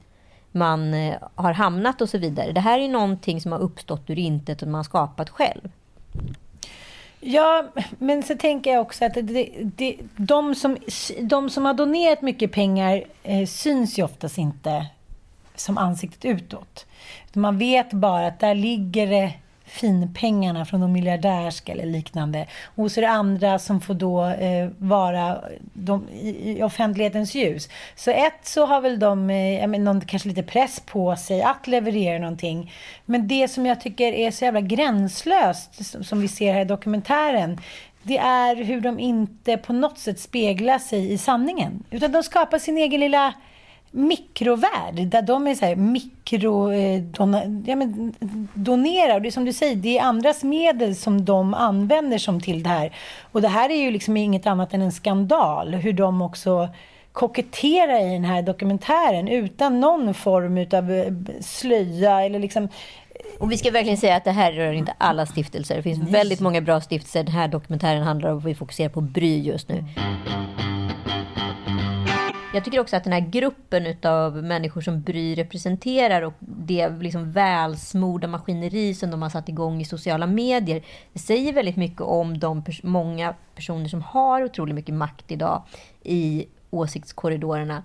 [0.53, 2.51] man eh, har hamnat och så vidare.
[2.51, 5.71] Det här är någonting som har uppstått ur intet och man har skapat själv.
[7.19, 7.65] Ja,
[7.99, 10.77] men så tänker jag också att det, det, de, som,
[11.21, 14.85] de som har donerat mycket pengar eh, syns ju oftast inte
[15.55, 16.85] som ansiktet utåt.
[17.33, 19.33] Man vet bara att där ligger det
[19.73, 22.47] finpengarna från de miljardärska eller liknande.
[22.75, 25.41] Och så är det andra som får då eh, vara
[25.73, 27.69] de, i, i, offentlighetens ljus.
[27.95, 32.19] Så ett så har väl de eh, någon, kanske lite press på sig att leverera
[32.19, 32.71] någonting.
[33.05, 36.65] Men det som jag tycker är så jävla gränslöst, som, som vi ser här i
[36.65, 37.59] dokumentären,
[38.03, 41.83] det är hur de inte på något sätt speglar sig i sanningen.
[41.91, 43.33] Utan de skapar sin egen lilla
[43.95, 48.13] mikrovärld där de är så här mikro, eh, dona, ja, men,
[48.53, 49.15] donerar.
[49.15, 52.63] Och det är som du säger, det är andras medel som de använder som till
[52.63, 52.95] det här.
[53.31, 55.73] Och det här är ju liksom inget annat än en skandal.
[55.73, 56.69] Hur de också
[57.11, 62.69] koketterar i den här dokumentären utan någon form av eh, slöja eller liksom
[63.39, 65.75] och vi ska verkligen säga att det här rör inte alla stiftelser.
[65.75, 67.23] Det finns väldigt många bra stiftelser.
[67.23, 69.75] Den här dokumentären handlar om, vi fokuserar på Bry just nu.
[69.75, 70.62] Mm.
[72.53, 77.31] Jag tycker också att den här gruppen av människor som Bry representerar och det liksom
[77.31, 80.83] välsmorda maskineri som de har satt igång i sociala medier.
[81.13, 85.63] Det säger väldigt mycket om de pers många personer som har otroligt mycket makt idag
[86.03, 87.83] i åsiktskorridorerna.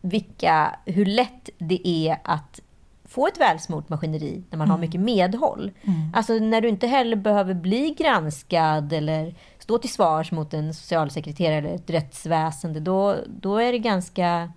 [0.00, 2.60] Vilka, hur lätt det är att
[3.04, 4.70] få ett välsmort maskineri när man mm.
[4.70, 5.70] har mycket medhåll.
[5.82, 6.10] Mm.
[6.14, 11.58] Alltså när du inte heller behöver bli granskad eller stå till svars mot en socialsekreterare
[11.58, 14.52] eller ett rättsväsende, då, då, är, det ganska,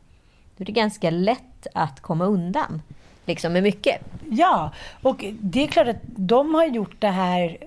[0.57, 2.81] då är det ganska lätt att komma undan
[3.25, 4.01] liksom, med mycket.
[4.29, 7.57] Ja, och det är klart att de har gjort det här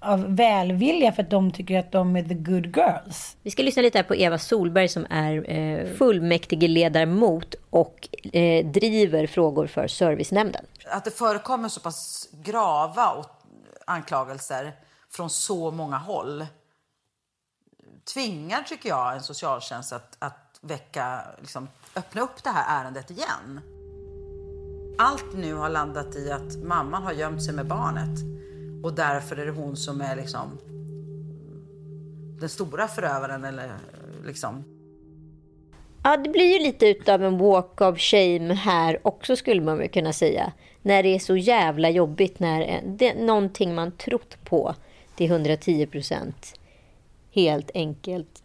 [0.00, 3.36] av välvilja för att de tycker att de är the good girls.
[3.42, 9.26] Vi ska lyssna lite här på Eva Solberg som är eh, fullmäktigeledamot och eh, driver
[9.26, 10.64] frågor för servicenämnden.
[10.90, 13.24] Att det förekommer så pass grava
[13.86, 14.72] anklagelser
[15.10, 16.46] från så många håll
[18.14, 23.60] tvingar, tycker jag, en socialtjänst att, att väcka, liksom, öppna upp det här ärendet igen.
[24.98, 28.18] Allt nu har landat i att mamman har gömt sig med barnet
[28.84, 30.58] och därför är det hon som är liksom
[32.40, 33.72] den stora förövaren eller
[34.24, 34.64] liksom.
[36.04, 39.88] Ja, det blir ju lite utav en walk of shame här också skulle man väl
[39.88, 40.52] kunna säga.
[40.82, 44.74] När det är så jävla jobbigt när det, någonting man trott på
[45.16, 46.54] till 110 procent
[47.36, 48.42] helt enkelt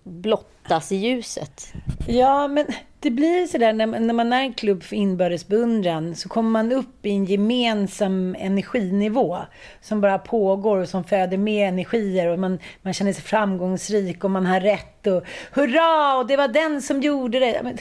[0.63, 1.73] blottas i ljuset.
[2.07, 2.65] Ja, men
[3.01, 6.71] det blir sådär när, när man är en klubb för inbördes beundran så kommer man
[6.71, 9.37] upp i en gemensam energinivå
[9.81, 14.31] som bara pågår och som föder mer energier och man, man känner sig framgångsrik och
[14.31, 17.77] man har rätt och hurra och det var den som gjorde det.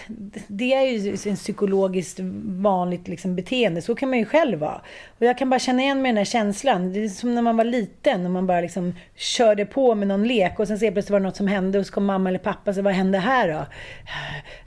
[0.47, 4.81] Det är ju en psykologiskt vanligt liksom beteende, så kan man ju själv vara.
[5.19, 6.93] Och jag kan bara känna igen mig i den här känslan.
[6.93, 10.29] Det är som när man var liten och man bara liksom körde på med någon
[10.29, 12.39] lek och sen så plötsligt var det något som hände och så kom mamma eller
[12.39, 13.67] pappa och så vad hände här då?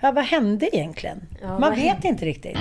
[0.01, 0.43] Ja, vad hände?
[0.53, 1.21] hände egentligen?
[1.41, 2.07] Ja, Man vet hände?
[2.07, 2.57] inte riktigt.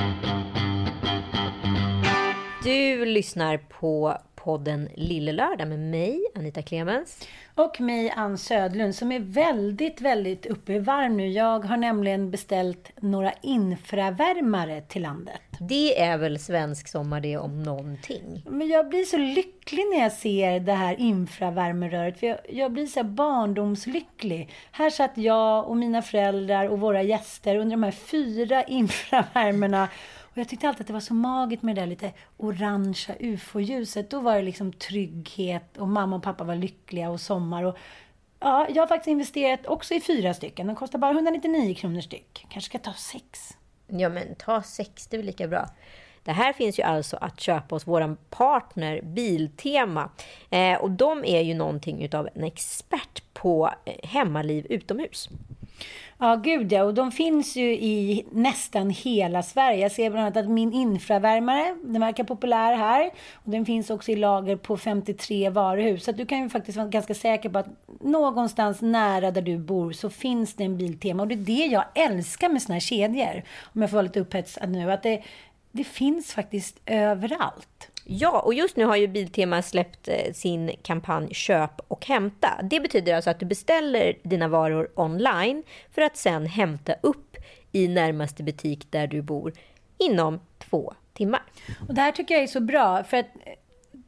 [2.65, 7.29] Du lyssnar på podden Lille Lördag med mig, Anita Clemens.
[7.55, 11.29] Och mig, Ann Södlund, som är väldigt, väldigt uppe i varv nu.
[11.29, 15.41] Jag har nämligen beställt några infravärmare till landet.
[15.61, 18.45] Det är väl svensk sommar det om någonting?
[18.49, 22.21] Men jag blir så lycklig när jag ser det här infravärmeröret.
[22.21, 24.51] För jag, jag blir så barndomslycklig.
[24.73, 29.89] Här satt jag och mina föräldrar och våra gäster under de här fyra infravärmerna
[30.33, 34.11] och jag tyckte alltid att det var så magiskt med det där lite orangea ufo-ljuset.
[34.11, 37.63] Då var det liksom trygghet och mamma och pappa var lyckliga och sommar.
[37.65, 37.77] Och,
[38.41, 40.67] ja, jag har faktiskt investerat också i fyra stycken.
[40.67, 42.47] De kostar bara 199 kronor styck.
[42.49, 43.57] Kanske ska ta sex.
[43.87, 45.69] Ja, men ta sex, det är väl lika bra.
[46.25, 50.11] Det här finns ju alltså att köpa hos vår partner Biltema.
[50.51, 55.29] Eh, och de är ju någonting utav en expert på eh, hemmaliv utomhus.
[56.19, 56.83] Ja, gud ja.
[56.83, 59.81] Och de finns ju i nästan hela Sverige.
[59.81, 63.11] Jag ser bland annat att min infravärmare, den verkar populär här.
[63.33, 66.05] Och den finns också i lager på 53 varuhus.
[66.05, 67.69] Så du kan ju faktiskt vara ganska säker på att
[68.01, 71.23] någonstans nära där du bor så finns det en Biltema.
[71.23, 73.43] Och det är det jag älskar med såna här kedjor.
[73.75, 74.93] Om jag får vara lite upphetsad nu.
[74.93, 75.23] Att det,
[75.73, 77.92] det finns faktiskt överallt.
[78.05, 82.61] Ja, och just nu har ju Biltema släppt eh, sin kampanj Köp och hämta.
[82.63, 87.37] Det betyder alltså att du beställer dina varor online för att sen hämta upp
[87.73, 89.53] i närmaste butik där du bor
[89.99, 91.43] inom två timmar.
[91.89, 93.53] Och det här tycker jag är så bra för att eh,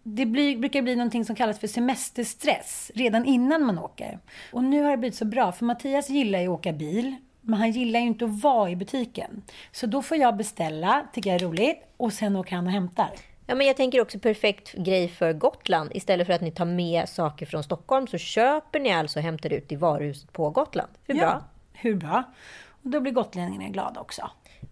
[0.03, 4.19] det blir, brukar bli någonting som kallas för semesterstress redan innan man åker.
[4.53, 7.59] Och nu har det blivit så bra för Mattias gillar ju att åka bil men
[7.59, 9.43] han gillar ju inte att vara i butiken.
[9.73, 13.11] Så då får jag beställa, tycker jag är roligt, och sen åker han och hämtar.
[13.47, 15.91] Ja, men jag tänker också perfekt grej för Gotland.
[15.95, 19.53] Istället för att ni tar med saker från Stockholm så köper ni alltså och hämtar
[19.53, 20.91] ut i varuhuset på Gotland.
[21.07, 21.25] Hur bra?
[21.25, 21.43] Ja,
[21.73, 22.23] hur bra?
[22.67, 24.31] Och då blir gotlänningarna glada också.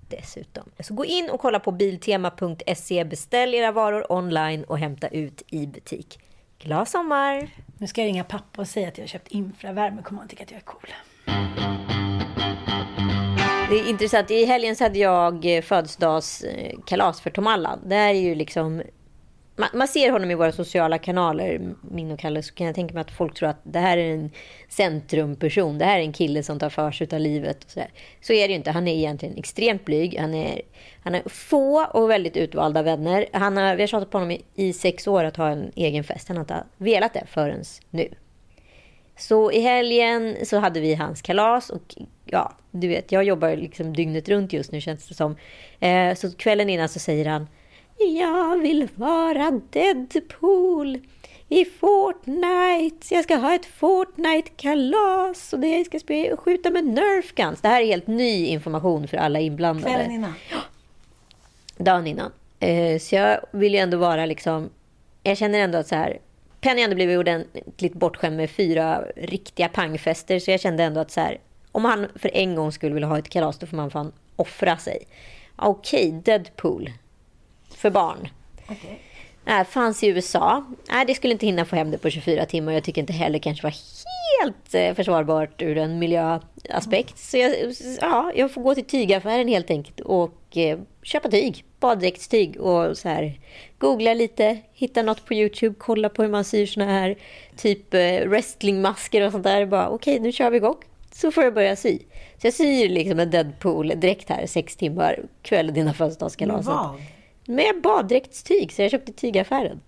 [0.08, 0.70] Dessutom.
[0.80, 5.66] Så gå in och kolla på biltema.se, beställ era varor online och hämta ut i
[5.66, 6.18] butik.
[6.58, 7.50] Glad sommar!
[7.78, 10.02] Nu ska jag ringa pappa och säga att jag har köpt infravärme.
[10.02, 10.88] Kommer han tycka att jag är cool.
[13.72, 14.30] Det är intressant.
[14.30, 17.78] I helgen så hade jag eh, födelsedagskalas för Tom Allan.
[17.86, 18.82] Det här är ju liksom...
[19.56, 22.94] Man, man, ser honom i våra sociala kanaler, min och Kalle, så kan jag tänka
[22.94, 24.30] mig att folk tror att det här är en
[24.68, 25.78] centrumperson.
[25.78, 27.64] Det här är en kille som tar för sig av livet.
[27.64, 27.90] Och så, där.
[28.20, 28.70] så är det ju inte.
[28.70, 30.18] Han är egentligen extremt blyg.
[30.20, 30.62] Han, är,
[31.02, 33.26] han har få och väldigt utvalda vänner.
[33.32, 36.04] Han har, vi har tjatat på honom i, i sex år att ha en egen
[36.04, 36.28] fest.
[36.28, 38.08] Han har inte velat det förrän nu.
[39.16, 41.96] Så i helgen så hade vi hans kalas och
[42.32, 45.36] ja, du vet, jag jobbar liksom dygnet runt just nu känns det som.
[45.80, 47.48] Eh, så kvällen innan så säger han
[47.98, 50.98] Jag vill vara Deadpool
[51.48, 53.14] i Fortnite.
[53.14, 57.60] Jag ska ha ett Fortnite-kalas och det ska spela, skjuta med Nerf Guns.
[57.60, 59.94] Det här är helt ny information för alla inblandade.
[59.94, 60.32] Kvällen innan?
[60.50, 60.58] Ja.
[61.76, 62.32] Dagen innan.
[62.60, 64.70] Eh, så jag vill ju ändå vara liksom...
[65.22, 66.18] Jag känner ändå att så här...
[66.60, 70.38] Penny ändå blivit ordentligt bortskämd med fyra riktiga pangfester.
[70.38, 71.38] Så jag kände ändå att så här,
[71.72, 74.76] om han för en gång skulle vilja ha ett kalas, då får man fan offra
[74.76, 74.98] sig.
[75.56, 76.90] Okej, okay, Deadpool.
[77.76, 78.28] För barn.
[78.64, 78.96] Okay.
[79.44, 80.64] Nej, fanns i USA.
[80.90, 82.72] Nej, det skulle inte hinna få hem det på 24 timmar.
[82.72, 83.74] Jag tycker inte heller kanske var
[84.42, 87.18] helt eh, försvarbart ur en miljöaspekt.
[87.18, 87.52] Så jag,
[88.00, 91.64] ja, jag får gå till tygaffären helt enkelt och eh, köpa tyg.
[91.80, 93.40] Baddräktstyg och så här.
[93.78, 97.16] Googla lite, hitta något på Youtube, kolla på hur man syr såna här
[97.56, 99.66] typ eh, wrestlingmasker och sånt där.
[99.66, 100.76] Bara okej, okay, nu kör vi igång
[101.14, 101.98] så får jag börja sy.
[102.38, 106.66] Så jag syr liksom en Deadpool direkt här, sex timmar, kväll dina födelsedagskalas.
[106.66, 107.00] Med vad?
[107.46, 109.80] Med baddräktstyg, så jag köpte tygaffären.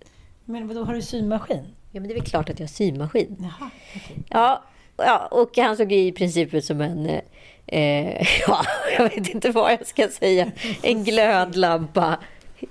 [0.45, 1.65] Men vadå, har du symaskin?
[1.91, 3.37] Ja, men det är väl klart att jag har symaskin.
[3.39, 4.17] Jaha, okay.
[4.29, 4.63] ja,
[4.97, 7.09] ja, och han såg i princip ut som en...
[7.67, 8.65] Eh, ja,
[8.97, 10.51] jag vet inte vad jag ska säga.
[10.81, 12.19] En glödlampa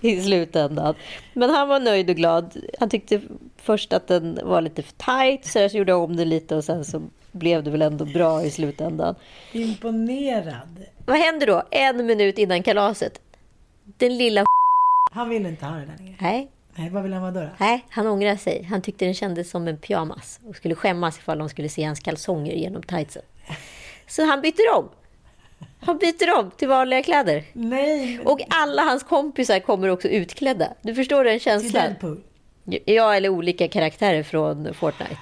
[0.00, 0.94] i slutändan.
[1.32, 2.56] Men han var nöjd och glad.
[2.80, 3.20] Han tyckte
[3.56, 6.84] först att den var lite för tight, så jag gjorde om den lite och sen
[6.84, 7.02] så
[7.34, 9.14] blev det väl ändå bra i slutändan.
[9.52, 10.84] Imponerad.
[11.06, 11.62] Vad händer då?
[11.70, 13.20] En minut innan kalaset.
[13.84, 14.44] Den lilla
[15.12, 16.16] Han ville inte ha det där längre.
[16.20, 16.50] Nej.
[16.76, 17.48] Nej, vad vill han vara då, då?
[17.58, 18.62] Nej, han ångrar sig.
[18.62, 22.00] Han tyckte den kändes som en pyjamas och skulle skämmas ifall de skulle se hans
[22.00, 23.22] kalsonger genom tightsen.
[24.06, 24.88] Så han byter om.
[25.80, 27.44] Han byter om till vanliga kläder.
[27.52, 28.16] Nej.
[28.16, 28.26] Men...
[28.26, 30.68] Och alla hans kompisar kommer också utklädda.
[30.82, 31.70] Du förstår den känslan?
[31.72, 32.22] Till Deadpool?
[32.84, 35.16] Ja, eller olika karaktärer från Fortnite.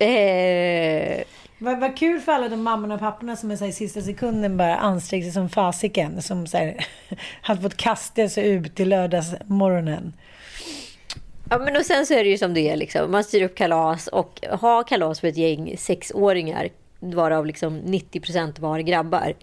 [0.00, 1.24] Eh...
[1.60, 4.00] Vad, vad kul för alla de mammorna och papporna som är så här, i sista
[4.00, 6.22] sekunden bara ansträngde sig som fasiken.
[6.22, 6.86] Som så här,
[7.42, 10.12] hade fått kasta sig ut till lördagsmorgonen.
[11.50, 12.76] Ja, men och sen så är det ju som det är.
[12.76, 13.10] Liksom.
[13.10, 16.68] Man styr upp kalas och har kalas för ett gäng sexåringar,
[17.00, 19.34] varav liksom 90 procent var grabbar.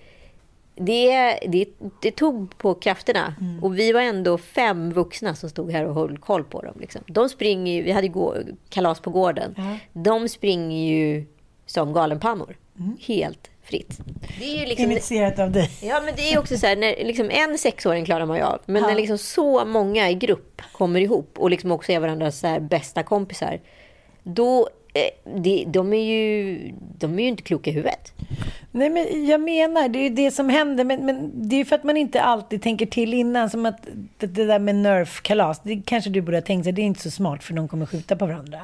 [0.76, 1.65] Det, det,
[2.01, 3.36] det tog på krafterna.
[3.61, 6.73] Och vi var ändå fem vuxna som stod här och höll koll på dem.
[6.80, 7.01] Liksom.
[7.07, 8.36] De springer ju, vi hade gå,
[8.69, 9.55] kalas på gården.
[9.93, 11.26] De springer ju
[11.65, 12.57] som galenpannor.
[12.99, 13.99] Helt fritt.
[14.39, 15.69] Det är liksom, Initierat av dig.
[15.82, 18.61] Ja, men det är också så här, när liksom en sexåring klarar man ju av.
[18.65, 22.57] Men när liksom så många i grupp kommer ihop och liksom också är varandras så
[22.59, 23.59] bästa kompisar.
[24.23, 26.59] Då, Eh, det, de, är ju,
[26.97, 28.13] de är ju inte kloka i huvudet.
[28.71, 30.83] Nej, men jag menar, det är ju det som händer.
[30.83, 33.49] Men, men det är ju för att man inte alltid tänker till innan.
[33.49, 33.87] Som att
[34.17, 36.73] det, det där med Nerf-kalas, det kanske du borde ha tänkt sig.
[36.73, 38.59] Det är inte så smart för de kommer skjuta på varandra.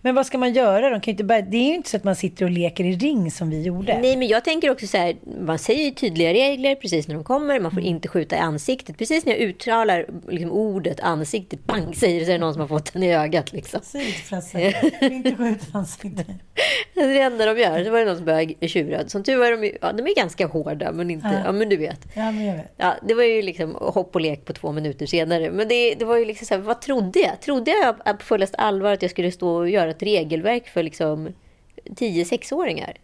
[0.00, 0.90] Men vad ska man göra?
[0.90, 2.92] De kan inte bara, det är ju inte så att man sitter och leker i
[2.96, 3.98] ring som vi gjorde.
[4.02, 7.24] Nej, men jag tänker också så här, man säger ju tydliga regler precis när de
[7.24, 7.60] kommer.
[7.60, 7.90] Man får Mm.
[7.94, 8.98] inte skjuta i ansiktet.
[8.98, 12.60] Precis när jag uttalar liksom, ordet ansiktet, bang, säger det så är det någon som
[12.60, 13.52] har fått den i ögat.
[13.52, 13.80] Liksom.
[13.82, 16.26] Säg inte Frasse, inte skjut ansiktet.
[16.94, 17.84] Det är det enda de gör.
[17.84, 19.08] Så var det någon som började tjura.
[19.08, 21.40] Som tur var de, ju- ja, de är ganska hårda, men inte, Ja.
[21.44, 22.00] ja men du vet.
[22.14, 22.72] Ja, men jag vet.
[22.76, 25.50] Ja, det var ju liksom hopp och lek på två minuter senare.
[25.50, 27.40] Men det, det var ju liksom så här, vad trodde jag?
[27.40, 31.28] Trodde jag på fullaste allvar att jag skulle stå och göra ett regelverk för liksom
[31.84, 32.96] 10-6-åringar?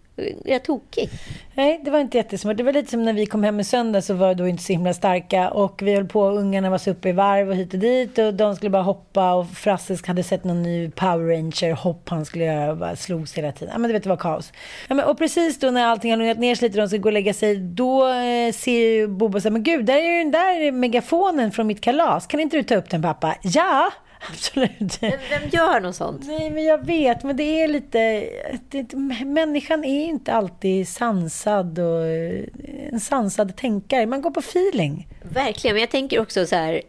[0.44, 1.10] Jag tokig.
[1.54, 2.56] Nej, det var inte jättesmart.
[2.56, 4.72] Det var lite som när vi kom hem i söndag så var då inte så
[4.72, 7.80] himla starka och vi höll på, ungarna var så uppe i varv och hit och
[7.80, 12.08] dit och de skulle bara hoppa och Frasse hade sett någon ny Power Ranger hopp
[12.08, 13.72] han skulle göra och bara slogs hela tiden.
[13.72, 14.52] Ja men du vet, det var kaos.
[14.88, 16.98] Ja, men, och precis då när allting har lugnat ner sig lite och de ska
[16.98, 20.16] gå och lägga sig, då eh, ser ju Bobo så här, men gud, där är
[20.16, 22.26] ju den där megafonen från mitt kalas.
[22.26, 23.34] Kan inte du ta upp den pappa?
[23.42, 23.90] Ja!
[24.30, 25.02] Absolut.
[25.02, 26.26] Vem gör något sånt?
[26.26, 27.24] Nej, men jag vet.
[27.24, 28.28] Men det är lite...
[28.68, 28.94] Det,
[29.24, 32.44] människan är inte alltid sansad och eh,
[32.92, 34.06] en sansad tänkare.
[34.06, 35.08] Man går på feeling.
[35.22, 36.82] Verkligen, men jag tänker också så här.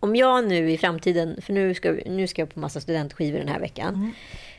[0.00, 3.48] Om jag nu i framtiden, för nu ska, nu ska jag på massa studentskivor den
[3.48, 4.12] här veckan.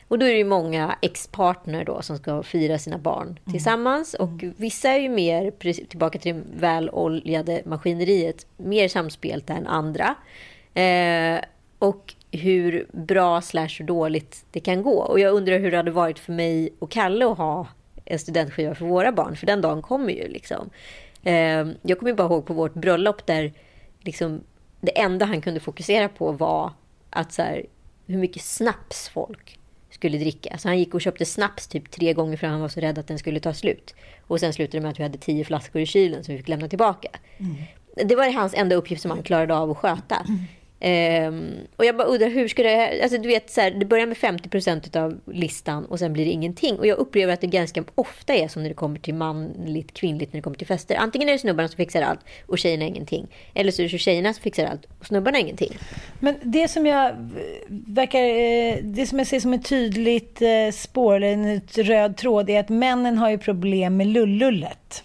[0.08, 4.14] Och då är det ju många ex-partner då som ska fira sina barn tillsammans.
[4.14, 5.50] Och vissa är ju mer,
[5.86, 10.14] tillbaka till det väloljade maskineriet, mer samspelta än andra.
[10.74, 11.40] Eh,
[11.78, 15.02] och hur bra slash dåligt det kan gå.
[15.02, 17.66] Och jag undrar hur det hade varit för mig och Kalle att ha
[18.04, 19.36] en studentskiva för våra barn.
[19.36, 20.70] För den dagen kommer ju liksom.
[21.22, 23.52] Eh, jag kommer bara ihåg på vårt bröllop där
[24.00, 24.40] liksom,
[24.80, 26.72] det enda han kunde fokusera på var
[27.10, 27.66] att så här,
[28.06, 29.58] hur mycket snaps folk
[29.90, 30.58] skulle dricka.
[30.58, 33.06] Så han gick och köpte snaps typ tre gånger för han var så rädd att
[33.06, 33.94] den skulle ta slut.
[34.26, 36.48] Och sen slutade det med att vi hade tio flaskor i kylen som vi fick
[36.48, 37.08] lämna tillbaka.
[37.94, 40.26] Det var hans enda uppgift som han klarade av att sköta.
[40.80, 43.02] Ehm, och jag bara undrar hur ska det...
[43.02, 46.30] Alltså du vet, så här, det börjar med 50% av listan och sen blir det
[46.30, 46.78] ingenting.
[46.78, 50.32] Och jag upplever att det ganska ofta är som när det kommer till manligt, kvinnligt,
[50.32, 50.96] när det kommer till fester.
[50.96, 53.26] Antingen är det snubbarna som fixar allt och tjejerna ingenting.
[53.54, 55.78] Eller så är det tjejerna som fixar allt och snubbarna ingenting.
[56.20, 57.14] Men det som jag eh,
[57.68, 58.20] verkar...
[58.20, 62.60] Eh, det som jag ser som ett tydligt eh, spår, eller en röd tråd, är
[62.60, 65.04] att männen har ju problem med lullullet.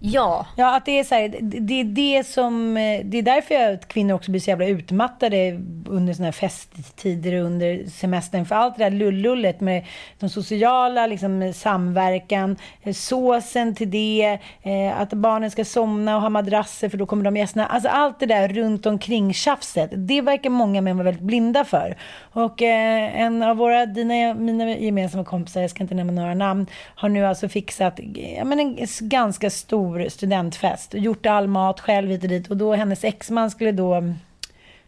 [0.00, 0.46] Ja.
[0.56, 3.54] Ja, att det är så här, det- det är det som, eh, det är därför
[3.54, 8.46] jag, att kvinnor också blir så jävla utmattade under såna här festtider under semestern.
[8.46, 9.84] För allt det där lullullet med
[10.18, 16.28] de sociala, liksom samverkan, eh, såsen till det, eh, att barnen ska somna och ha
[16.28, 17.66] madrasser för då kommer de gästerna.
[17.66, 21.96] Alltså allt det där runt omkring tjafset, det verkar många män vara väldigt blinda för.
[22.32, 26.66] Och eh, en av våra, dina, mina gemensamma kompisar, jag ska inte nämna några namn,
[26.94, 31.80] har nu alltså fixat eh, ja, men en ganska stor studentfest och gjort all mat
[31.80, 32.48] själv hit och dit.
[32.48, 34.14] Och då hennes exman skulle då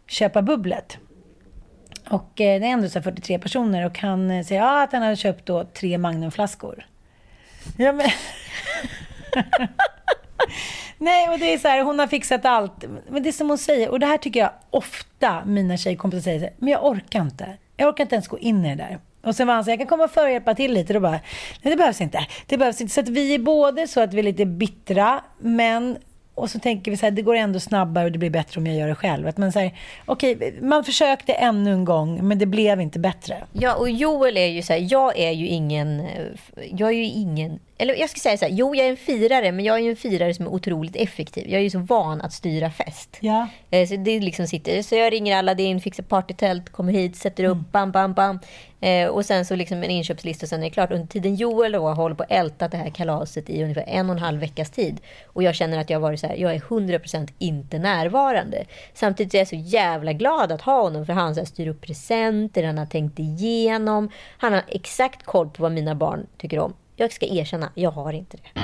[0.07, 0.97] köpa bubblet.
[2.09, 5.01] Och eh, det är ändå så 43 personer och han eh, säger ah, att han
[5.01, 6.85] hade köpt då tre Magnumflaskor.
[7.77, 8.09] Ja, men...
[10.97, 12.85] Nej, och det är så här, hon har fixat allt.
[13.09, 16.53] Men det är som hon säger, och det här tycker jag ofta mina tjejkompisar säger,
[16.57, 17.57] men jag orkar inte.
[17.77, 18.99] Jag orkar inte ens gå in i det där.
[19.23, 20.93] Och sen var han så här, jag kan komma före och hjälpa till lite.
[20.93, 21.19] Då bara, nej
[21.61, 22.25] det behövs inte.
[22.45, 22.93] Det behövs inte.
[22.93, 25.97] Så att vi är både så att vi är lite bittra, men
[26.35, 28.67] och så tänker vi så här, det går ändå snabbare och det blir bättre om
[28.67, 29.27] jag gör det själv.
[29.27, 33.37] Att man säger, okej, man försökte ännu en gång, men det blev inte bättre.
[33.53, 36.07] Ja, och Joel är ju så här, jag är ju ingen,
[36.71, 39.51] jag är ju ingen, eller jag ska säga så här, jo jag är en firare,
[39.51, 41.49] men jag är ju en firare som är otroligt effektiv.
[41.49, 43.17] Jag är ju så van att styra fest.
[43.19, 43.47] Ja.
[43.71, 47.71] Eh, Så det liksom sitter, så jag ringer Aladdin, fixar partytält, kommer hit, sätter upp,
[47.71, 48.39] bam, bam, bam.
[48.81, 50.91] Eh, och sen så liksom en inköpslista och sen är det klart.
[50.91, 54.15] Under tiden Joel då håller på att älta det här kalaset i ungefär en och
[54.15, 55.01] en halv veckas tid.
[55.25, 58.65] Och jag känner att jag har varit så här, jag är 100% inte närvarande.
[58.93, 61.81] Samtidigt är jag så jävla glad att ha honom för han så här, styr upp
[61.81, 64.09] presenter, han har tänkt igenom.
[64.37, 66.73] Han har exakt koll på vad mina barn tycker om.
[66.95, 68.61] Jag ska erkänna, jag har inte det.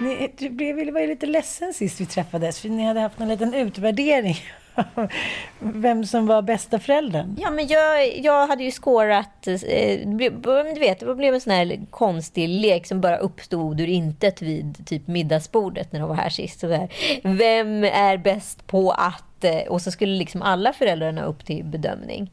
[0.00, 3.28] Ni, du blev, var ju lite ledsen sist vi träffades, för ni hade haft en
[3.28, 4.36] liten utvärdering
[5.58, 7.36] vem som var bästa föräldern?
[7.40, 9.46] Ja, men jag, jag hade ju skårat...
[9.46, 14.42] Eh, du vet, det blev en sån här konstig lek som bara uppstod ur intet
[14.42, 16.60] vid typ middagsbordet när de var här sist.
[16.60, 16.88] Så.
[17.22, 19.44] Vem är bäst på att...
[19.44, 22.30] Eh, och så skulle liksom alla föräldrarna upp till bedömning.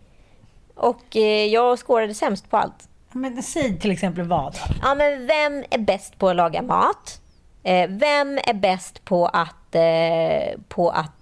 [0.75, 2.89] Och eh, jag skårade sämst på allt.
[3.11, 4.55] Men säg till exempel vad?
[4.81, 7.21] Ja, men vem är bäst på att laga mat?
[7.63, 9.75] Eh, vem är bäst på att...
[9.75, 11.16] Eh, på att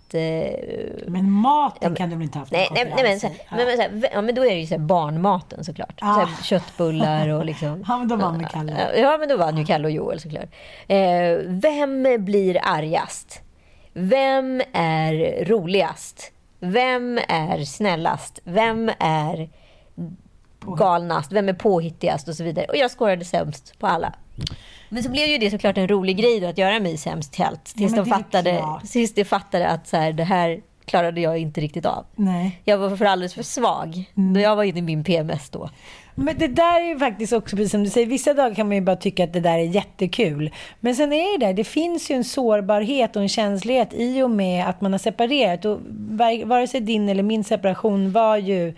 [1.08, 3.56] men maten ja, kan du väl inte ha haft nej, nej, nej, men, så, ja.
[3.56, 6.00] men, så, ja, men då är det ju så barnmaten såklart.
[6.02, 6.28] Ah.
[6.38, 7.84] Så köttbullar och liksom...
[7.88, 9.00] ja, men då vann ju Kalle.
[9.00, 10.50] Ja, men då vann ju Kalle och Joel såklart.
[10.88, 10.98] Eh,
[11.46, 13.42] vem blir argast?
[13.94, 16.32] Vem är roligast?
[16.60, 18.40] Vem är snällast?
[18.44, 19.50] Vem är
[20.78, 21.32] galnast?
[21.32, 22.28] Vem är påhittigast?
[22.28, 22.66] Och så vidare.
[22.66, 24.14] Och jag skårade sämst på alla.
[24.96, 27.44] Men så blev ju det såklart en rolig grej då, att göra mig sämst till
[27.44, 27.66] allt.
[27.66, 31.62] Tills, ja, de fattade, tills de fattade att så här, det här klarade jag inte
[31.62, 32.06] riktigt av.
[32.16, 32.62] Nej.
[32.64, 34.12] Jag var för alldeles för svag.
[34.18, 34.42] Mm.
[34.42, 35.70] Jag var inne i min PMS då.
[36.16, 38.76] Men det där är ju faktiskt också precis som du säger, vissa dagar kan man
[38.76, 40.52] ju bara tycka att det där är jättekul.
[40.80, 44.32] Men sen är det där, det finns ju en sårbarhet och en känslighet i och
[44.32, 45.66] med att man har separerat.
[45.66, 45.80] Och
[46.46, 48.74] vare sig din eller min separation var ju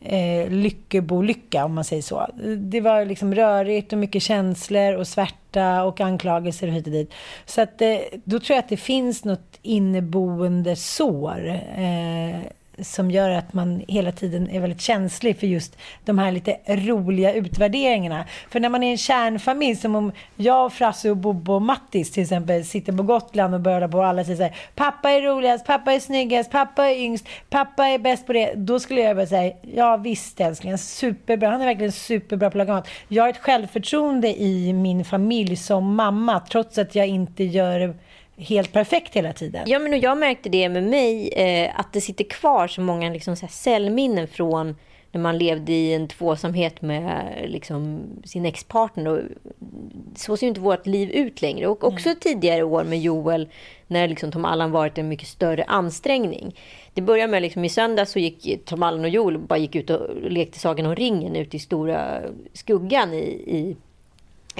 [0.00, 2.26] eh, lyckebolycka, om man säger så.
[2.56, 7.12] Det var liksom rörigt och mycket känslor och svärta och anklagelser och hit och dit.
[7.44, 11.48] Så att, eh, då tror jag att det finns något inneboende sår.
[11.76, 12.40] Eh,
[12.82, 17.32] som gör att man hela tiden är väldigt känslig för just de här lite roliga
[17.32, 18.24] utvärderingarna.
[18.50, 22.22] För när man är en kärnfamilj, som om jag, Frasse och Bobo och Mattis till
[22.22, 25.66] exempel sitter på Gotland och börjar på och alla säger så här, pappa är roligast,
[25.66, 28.52] pappa är snyggast, pappa är yngst, pappa är bäst på det.
[28.54, 32.58] Då skulle jag bara säga, ja visst älskling, superbra, han är verkligen superbra på att
[32.58, 32.88] laga mat.
[33.08, 37.94] Jag har ett självförtroende i min familj som mamma, trots att jag inte gör
[38.40, 39.64] helt perfekt hela tiden.
[39.66, 43.36] Ja, men jag märkte det med mig, eh, att det sitter kvar så många liksom,
[43.36, 44.74] så cellminnen från
[45.12, 49.28] när man levde i en tvåsamhet med liksom, sin expartner.
[50.16, 51.66] så ser ju inte vårt liv ut längre.
[51.66, 52.20] Och också mm.
[52.20, 53.48] tidigare år med Joel,
[53.86, 56.56] när liksom, Tom Allan varit en mycket större ansträngning.
[56.94, 59.90] Det började med liksom, i söndags så gick Tom Allan och Joel bara gick ut
[59.90, 62.20] och lekte Sagan om ringen ute i stora
[62.52, 63.76] skuggan i, i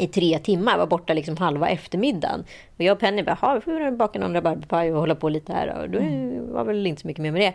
[0.01, 2.45] i tre timmar, var borta liksom halva eftermiddagen.
[2.77, 5.83] Och jag och Penny bara, vi får baka någon rabarberpaj och hålla på lite här.
[5.83, 6.53] Och då mm.
[6.53, 7.55] var väl inte så mycket mer med det.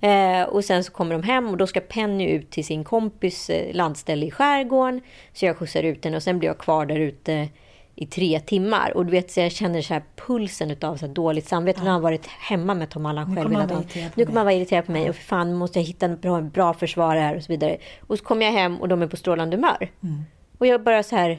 [0.00, 3.50] Eh, och sen så kommer de hem och då ska Penny ut till sin kompis
[3.50, 5.00] eh, landställe i skärgården.
[5.32, 7.48] Så jag skjutsar ut henne och sen blir jag kvar där ute
[7.94, 8.96] i tre timmar.
[8.96, 11.78] Och du vet, så jag känner så här pulsen av så dåligt samvete.
[11.78, 11.84] Ja.
[11.84, 13.84] Nu har han varit hemma med Tom Allan själv hela dagen.
[14.14, 15.08] Nu kommer han vara irriterad på mig.
[15.08, 17.76] Och för fan, måste jag hitta en bra, bra försvar här och så vidare.
[18.06, 19.90] Och så kommer jag hem och de är på strålande humör.
[20.02, 20.24] Mm.
[20.58, 21.38] Och jag bara så här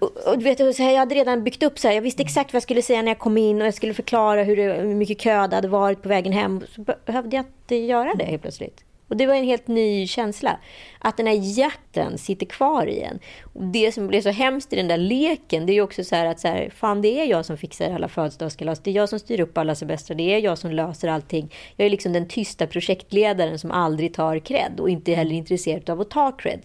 [0.00, 2.22] och, och, du vet, så här, jag hade redan byggt upp så här, jag visste
[2.22, 4.72] exakt vad jag skulle säga när jag kom in och jag skulle förklara hur, det,
[4.72, 6.64] hur mycket kö det hade varit på vägen hem.
[6.74, 8.84] Så behövde jag inte göra det helt plötsligt.
[9.08, 10.58] Och det var en helt ny känsla.
[10.98, 13.18] Att den här jakten sitter kvar i en.
[13.54, 16.16] Och det som blev så hemskt i den där leken, det är ju också så
[16.16, 18.80] här att så här, fan det är jag som fixar alla födelsedagskalas.
[18.80, 20.16] Det är jag som styr upp alla semestrar.
[20.16, 21.54] Det är jag som löser allting.
[21.76, 26.00] Jag är liksom den tysta projektledaren som aldrig tar cred och inte heller intresserad av
[26.00, 26.60] att ta cred.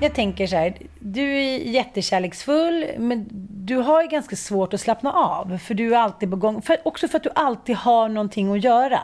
[0.00, 5.12] Jag tänker så här, du är jättekärleksfull, men du har ju ganska svårt att slappna
[5.12, 5.58] av.
[5.58, 6.62] För du är alltid på gång.
[6.62, 9.00] För, också för att du alltid har någonting att göra.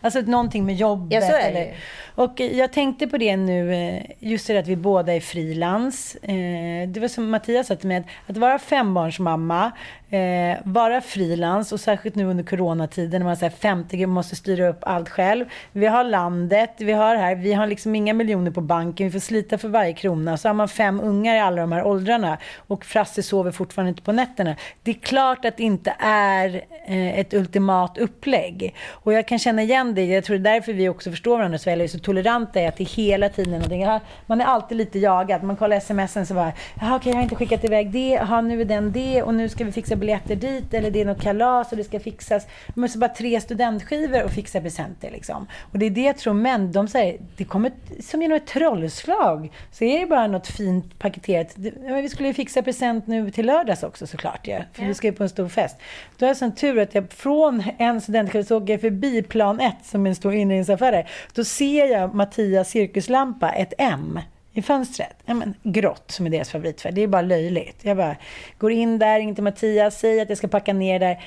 [0.00, 1.22] Alltså någonting med jobbet.
[1.22, 1.58] Ja, så är det.
[1.58, 1.74] Eller,
[2.14, 6.16] och jag tänkte på det nu, eh, just det att vi båda är frilans.
[6.22, 9.72] Eh, det var som Mattias sa till mig, att vara fembarnsmamma,
[10.10, 14.78] eh, vara frilans och särskilt nu under coronatiden när man säger 50 måste styra upp
[14.80, 15.44] allt själv.
[15.72, 19.18] Vi har landet, vi har här, vi har liksom inga miljoner på banken, vi får
[19.18, 20.36] slita för varje krona.
[20.36, 24.02] Så har man fem ungar i alla de här åldrarna och Frasse sover fortfarande inte
[24.02, 24.56] på nätterna.
[24.82, 28.74] Det är klart att det inte är eh, ett ultimat upplägg.
[28.88, 31.58] Och jag kan känna igen det, jag tror det är därför vi också förstår varandra
[31.58, 34.00] så väl, är så toleranta är att det hela tiden är någonting.
[34.26, 35.42] Man är alltid lite jagad.
[35.42, 38.60] Man kollar smsen så bara, jaha okej jag har inte skickat iväg det, jaha nu
[38.60, 41.70] är den det och nu ska vi fixa biljetter dit eller det är något kalas
[41.72, 42.46] och det ska fixas.
[42.68, 45.46] Man måste bara tre studentskivor och fixa presenter liksom.
[45.72, 49.52] Och det är det jag tror män, de säger, det kommer som genom ett trollslag.
[49.72, 51.54] Så är det bara något fint paketerat.
[52.02, 54.58] Vi skulle ju fixa present nu till lördags också såklart ja.
[54.72, 54.88] För ja.
[54.88, 55.76] vi ska ju på en stor fest.
[56.18, 59.60] Då har jag sån tur att jag från en studentskiva så åker jag förbi plan
[59.60, 61.10] 1 som är en stor inredningsaffär.
[61.32, 64.20] Då ser jag Mattias cirkuslampa, ett M
[64.54, 65.16] i fönstret.
[65.24, 66.92] Ja, men, grått, som är deras favoritfärg.
[66.92, 67.76] Det är bara löjligt.
[67.82, 68.16] Jag bara
[68.58, 71.24] går in där, inte till Mattias, säger att jag ska packa ner där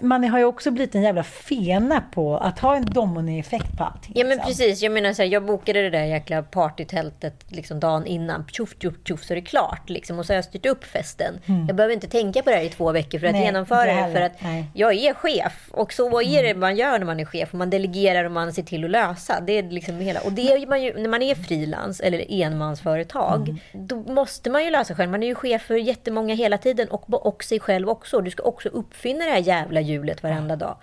[0.00, 4.12] man har ju också blivit en jävla fena på att ha en dominoeffekt på allting.
[4.16, 4.46] Ja men liksom.
[4.48, 8.44] precis, jag menar så här, jag bokade det där jäkla partytältet liksom dagen innan.
[8.52, 9.90] Tjoff, tjoff, tjoff så är det klart.
[9.90, 10.18] Liksom.
[10.18, 11.40] Och så har jag styrt upp festen.
[11.68, 13.40] Jag behöver inte tänka på det här i två veckor för att Mm.
[13.40, 14.12] Nej, genomföra det.
[14.12, 14.52] För att Nej.
[14.52, 14.66] Mm.
[14.74, 15.68] jag är chef.
[15.70, 17.52] Och så är det man gör när man är chef.
[17.52, 19.40] Man delegerar och man ser till att lösa.
[19.40, 20.20] Det är liksom hela.
[20.20, 23.48] Och det är man ju, när man är frilans eller enmansföretag.
[23.48, 23.86] Mm.
[23.86, 25.10] Då måste man ju lösa själv.
[25.10, 26.88] Man är ju chef för jättemånga hela tiden.
[26.88, 28.20] Och, och sig själv också.
[28.20, 30.76] Du ska också uppfinna det här jävla hjulet varenda dag.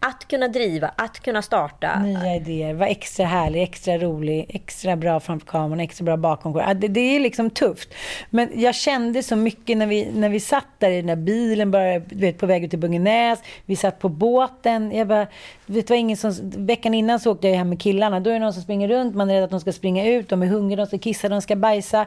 [0.00, 1.98] Att kunna driva, att kunna starta.
[1.98, 6.80] Nya idéer, vara extra härlig, extra rolig, extra bra framför kameran, extra bra bakom kameran.
[6.80, 7.94] Det, det är liksom tufft.
[8.30, 11.70] Men jag kände så mycket när vi, när vi satt där i den där bilen,
[11.70, 13.38] bara, vet, på väg ut till Bungenäs.
[13.64, 14.92] Vi satt på båten.
[14.92, 15.26] Jag bara,
[15.68, 18.20] det var ingen som, veckan innan så åkte jag hem med killarna.
[18.20, 20.28] Då är det någon som springer runt, man är rädd att de ska springa ut,
[20.28, 22.06] de är hungriga, de ska kissa, de ska bajsa.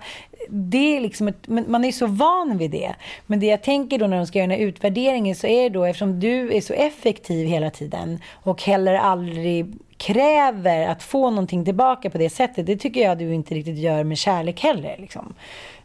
[0.49, 2.95] Det är liksom ett, men man är så van vid det.
[3.26, 5.70] Men det jag tänker då när de ska göra den här utvärderingen så är det
[5.70, 11.66] då, eftersom du är så effektiv hela tiden och heller aldrig kräver att få någonting
[11.66, 12.66] tillbaka på det sättet.
[12.66, 14.95] Det tycker jag du inte riktigt gör med kärlek heller.
[14.99, 15.34] Liksom.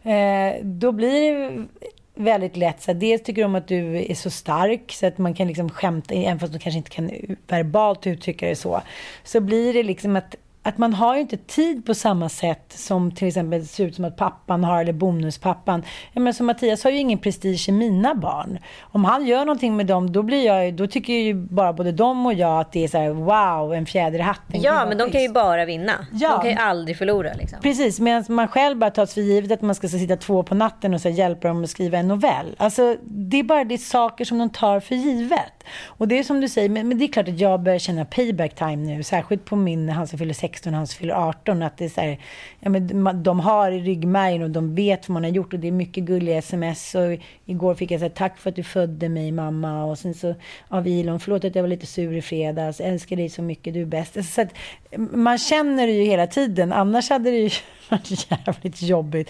[0.03, 1.65] Eh, då blir det
[2.17, 5.47] väldigt lätt så dels tycker de att du är så stark så att man kan
[5.47, 7.11] liksom skämta, även fast de kanske inte kan
[7.47, 8.81] verbalt uttrycka det så.
[9.23, 10.35] Så blir det liksom att
[10.67, 13.95] att man har ju inte tid på samma sätt som till exempel det ser ut
[13.95, 15.83] som att pappan har, eller bonuspappan.
[16.13, 18.59] Ja, men som Mattias har ju ingen prestige i mina barn.
[18.81, 22.25] Om han gör någonting med dem, då, blir jag, då tycker ju bara både de
[22.25, 24.61] och jag att det är så här, wow, en fjäder i hatten.
[24.61, 25.93] Ja, men de kan ju bara vinna.
[26.13, 26.29] Ja.
[26.29, 27.33] De kan ju aldrig förlora.
[27.33, 27.59] Liksom.
[27.61, 30.93] Precis, medan man själv bara tar för givet att man ska sitta två på natten
[30.93, 32.55] och så hjälpa dem att skriva en novell.
[32.57, 35.56] Alltså, det är bara det saker som de tar för givet.
[35.85, 38.05] Och det är som du säger, men, men det är klart att jag börjar känna
[38.05, 41.63] payback time nu, särskilt på min, han som fyller 16 och han som fyller 18,
[41.63, 42.19] att det är så här,
[42.59, 45.67] ja, men de har i ryggmärgen och de vet vad man har gjort och det
[45.67, 46.95] är mycket gulliga sms.
[46.95, 50.35] Och igår fick jag säga tack för att du födde mig mamma och sen så
[50.67, 53.81] av Elon, förlåt att jag var lite sur i fredags, älskar dig så mycket, du
[53.81, 54.17] är bäst.
[54.17, 54.53] Alltså, så att,
[54.91, 57.49] mm, man känner det ju hela tiden, annars hade det ju
[57.89, 59.29] varit jävligt jobbigt.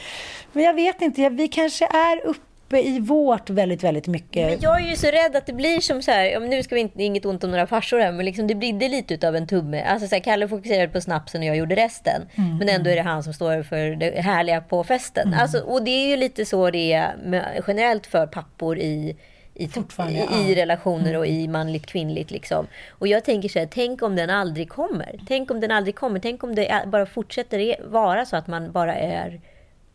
[0.53, 2.41] Men jag vet inte, vi kanske är uppe
[2.72, 4.49] i vårt väldigt, väldigt mycket.
[4.49, 6.82] Men jag är ju så rädd att det blir som så här, nu ska vi
[6.82, 9.84] inte, inget ont om några farsor här, men liksom det blir lite utav en tumme.
[9.84, 12.22] Alltså så här, Kalle fokuserade på snapsen och jag gjorde resten.
[12.36, 15.34] Mm, Men ändå är det han som står för det härliga på festen.
[15.34, 19.18] Alltså, och det är ju lite så det är med, generellt för pappor i
[19.59, 20.41] i, i, ja.
[20.41, 22.32] i relationer och i manligt kvinnligt.
[22.32, 22.68] Liksom.
[22.89, 25.20] Och jag tänker så här, tänk om den aldrig kommer.
[25.28, 26.20] Tänk om den aldrig kommer.
[26.20, 29.41] Tänk om det bara fortsätter e- vara så att man bara är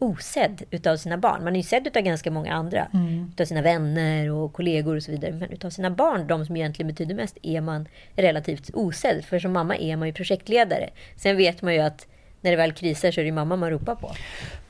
[0.02, 1.44] osedd utav sina barn.
[1.44, 2.88] Man är ju sedd utav ganska många andra.
[3.32, 5.32] Utav sina vänner och kollegor och så vidare.
[5.32, 9.24] Men utav sina barn, de som egentligen betyder mest, är man relativt osedd.
[9.24, 10.90] För som mamma är man ju projektledare.
[11.16, 12.06] Sen vet man ju att
[12.42, 14.10] när det väl krisar så är det mamma man ropar på.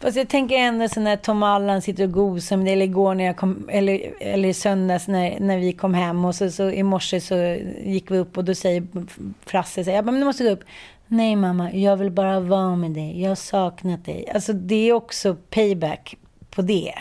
[0.01, 3.15] Fast jag tänker ändå så när Tom Allan sitter och gosar med det, eller igår
[3.15, 6.71] när jag kom, eller, eller i söndags när, när vi kom hem och så, så
[6.71, 7.35] i morse så
[7.85, 8.83] gick vi upp och då säger
[9.47, 10.65] Frasse, så här, jag bara, men du måste gå upp.
[11.13, 13.23] Nej mamma, jag vill bara vara med dig.
[13.23, 14.25] Jag har saknat dig.
[14.35, 16.17] Alltså det är också payback
[16.51, 16.95] på det.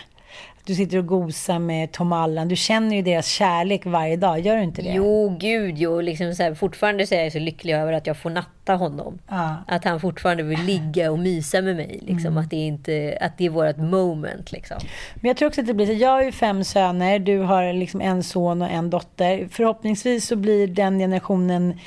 [0.65, 2.47] Du sitter och gosar med Tom Allan.
[2.47, 4.93] Du känner ju deras kärlek varje dag, gör du inte det?
[4.93, 6.01] Jo, gud jo.
[6.01, 9.19] Liksom så här, fortfarande så är jag så lycklig över att jag får natta honom.
[9.27, 9.55] Ja.
[9.67, 11.99] Att han fortfarande vill ligga och mysa med mig.
[12.07, 12.37] Liksom.
[12.37, 14.51] Att, det är inte, att det är vårt moment.
[14.51, 14.77] Liksom.
[15.15, 15.93] Men jag tror också att det blir så.
[15.93, 17.19] Jag har ju fem söner.
[17.19, 19.47] Du har liksom en son och en dotter.
[19.51, 21.79] Förhoppningsvis så blir den generationen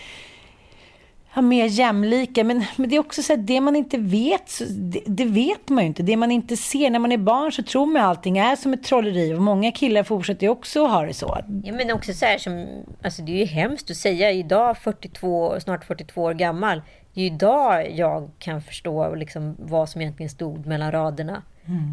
[1.35, 2.45] ja, mer jämlika.
[2.45, 5.85] Men, men det är också så att det man inte vet, det, det vet man
[5.85, 6.03] ju inte.
[6.03, 6.91] Det man inte ser.
[6.91, 9.35] När man är barn så tror man allting är som ett trolleri.
[9.35, 11.39] Och många killar fortsätter ju också att ha det så.
[11.64, 12.66] Ja, men också så här som,
[13.03, 16.82] alltså det är ju hemskt att säga idag, 42, snart 42 år gammal.
[17.14, 21.43] Det är ju idag jag kan förstå liksom vad som egentligen stod mellan raderna.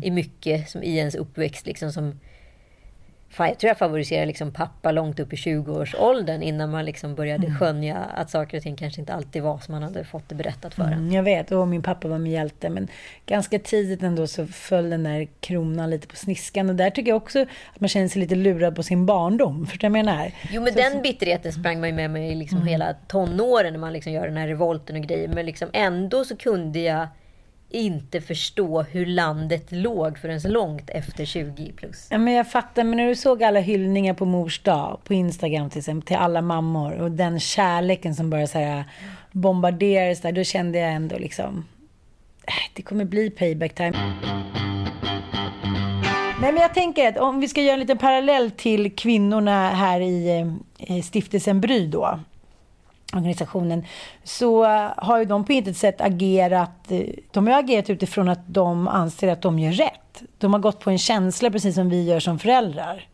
[0.04, 1.66] I mycket som i ens uppväxt.
[1.66, 2.20] Liksom, som,
[3.32, 7.56] fan, jag tror jag favoriserar liksom pappa långt upp i 20-årsåldern innan man liksom började
[7.60, 10.74] skönja att saker och ting kanske inte alltid var som man hade fått det berättat
[10.74, 10.94] för en.
[10.94, 12.70] Mm, jag vet, och min pappa var min hjälte.
[12.70, 12.88] Men
[13.26, 16.70] ganska tidigt ändå så föll den där kronan lite på sniskan.
[16.70, 19.66] Och där tycker jag också att man känner sig lite lurad på sin barndom.
[19.66, 20.32] Förstår du vad jag menar?
[20.52, 24.14] Jo men den bitterheten sprang man ju med mig liksom hela tonåren när man liksom
[24.14, 25.28] gör den här revolten och grejer.
[25.28, 27.08] Men liksom ändå så kunde jag
[27.72, 32.08] inte förstå hur landet låg förrän långt efter 20 plus.
[32.12, 35.70] Ja, men jag fattar, men när du såg alla hyllningar på mors dag, på Instagram
[35.70, 38.86] till exempel, till alla mammor och den kärleken som bara så här äh,
[39.32, 41.66] bombarderades där, då kände jag ändå liksom,
[42.48, 43.94] äh, det kommer bli payback time.
[46.42, 50.02] Nej, men jag tänker att om vi ska göra en liten parallell till kvinnorna här
[50.02, 50.48] i eh,
[50.82, 52.20] i stiftelsen Bry då,
[53.14, 53.86] organisationen,
[54.24, 58.48] så eh, har ju de på intet sätt agerat, eh, de har agerat utifrån att
[58.48, 60.24] de anser att de gör rätt.
[60.38, 63.08] De har gått på en känsla precis som vi gör som föräldrar.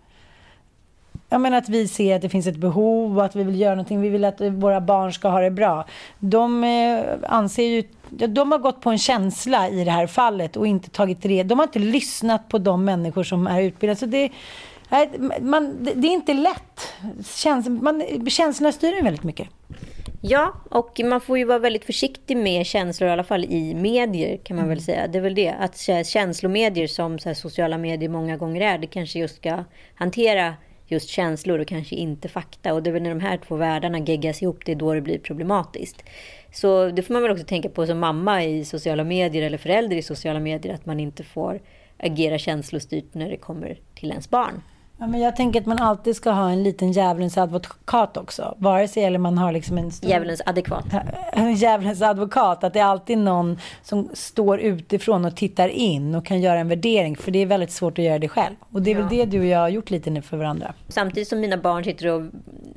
[1.30, 3.76] jag menar att vi ser att det finns ett behov och att vi vill göra
[3.76, 4.02] någonting.
[4.02, 5.86] Vi vill att våra barn ska ha det bra.
[6.20, 7.84] De eh, anser ju...
[8.10, 11.60] De har gått på en känsla i det här fallet och inte tagit reda, De
[11.60, 14.00] har inte lyssnat på de människor som är utbildade.
[14.00, 14.32] Så det,
[15.42, 16.94] man, det är inte lätt.
[17.26, 19.50] Käns, man, känslorna styr en väldigt mycket.
[20.22, 24.38] Ja, och man får ju vara väldigt försiktig med känslor, i alla fall i medier
[24.38, 24.76] kan man mm.
[24.76, 25.08] väl säga.
[25.08, 29.36] Det är väl det, att känslomedier som sociala medier många gånger är, det kanske just
[29.36, 29.64] ska
[29.96, 30.54] hantera
[30.88, 32.74] just känslor och kanske inte fakta.
[32.74, 35.02] Och det är väl när de här två världarna geggas ihop, det är då det
[35.02, 36.04] blir problematiskt.
[36.54, 39.98] Så det får man väl också tänka på som mamma i sociala medier eller förälder
[39.98, 41.62] i sociala medier, att man inte får
[41.98, 44.62] agera känslostyrt när det kommer till ens barn.
[45.00, 48.56] Ja, men jag tänker att man alltid ska ha en liten djävulens advokat också.
[48.58, 50.10] Vare sig eller man har liksom en stor...
[50.10, 50.86] Djävulens adekvat.
[51.34, 52.64] En djävulens advokat.
[52.64, 56.68] Att det är alltid någon som står utifrån och tittar in och kan göra en
[56.68, 57.16] värdering.
[57.16, 58.56] För det är väldigt svårt att göra det själv.
[58.72, 59.02] Och det är ja.
[59.02, 60.74] väl det du och jag har gjort lite nu för varandra.
[60.88, 62.22] Samtidigt som mina barn sitter och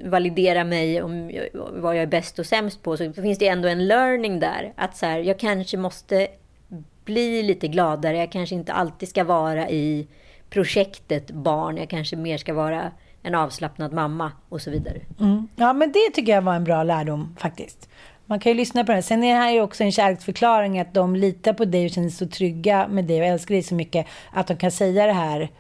[0.05, 1.33] validerar mig om
[1.73, 2.97] vad jag är bäst och sämst på.
[2.97, 4.73] Så finns det ändå en learning där.
[4.77, 6.29] Att så här, jag kanske måste
[7.05, 8.17] bli lite gladare.
[8.17, 10.07] Jag kanske inte alltid ska vara i
[10.51, 11.77] projektet barn.
[11.77, 12.91] Jag kanske mer ska vara
[13.23, 15.01] en avslappnad mamma och så vidare.
[15.21, 15.49] Mm.
[15.57, 17.89] Ja, men det tycker jag var en bra lärdom faktiskt.
[18.27, 19.03] Man kan ju lyssna på det.
[19.03, 22.09] Sen är det här ju också en kärleksförklaring att de litar på dig och känner
[22.09, 25.13] sig så trygga med dig och älskar dig så mycket att de kan säga det
[25.13, 25.51] här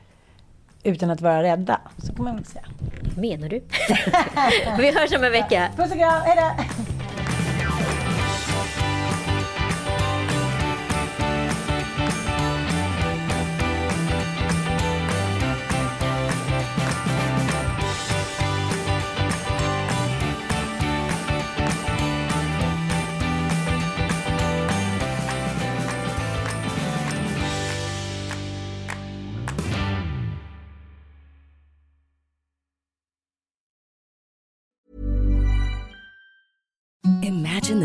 [0.82, 1.80] utan att vara rädda.
[1.98, 2.64] Så kan man väl säga.
[3.16, 3.62] Menar du?
[4.82, 5.68] Vi hörs om en vecka.
[5.76, 6.89] Puss och kram, hejdå!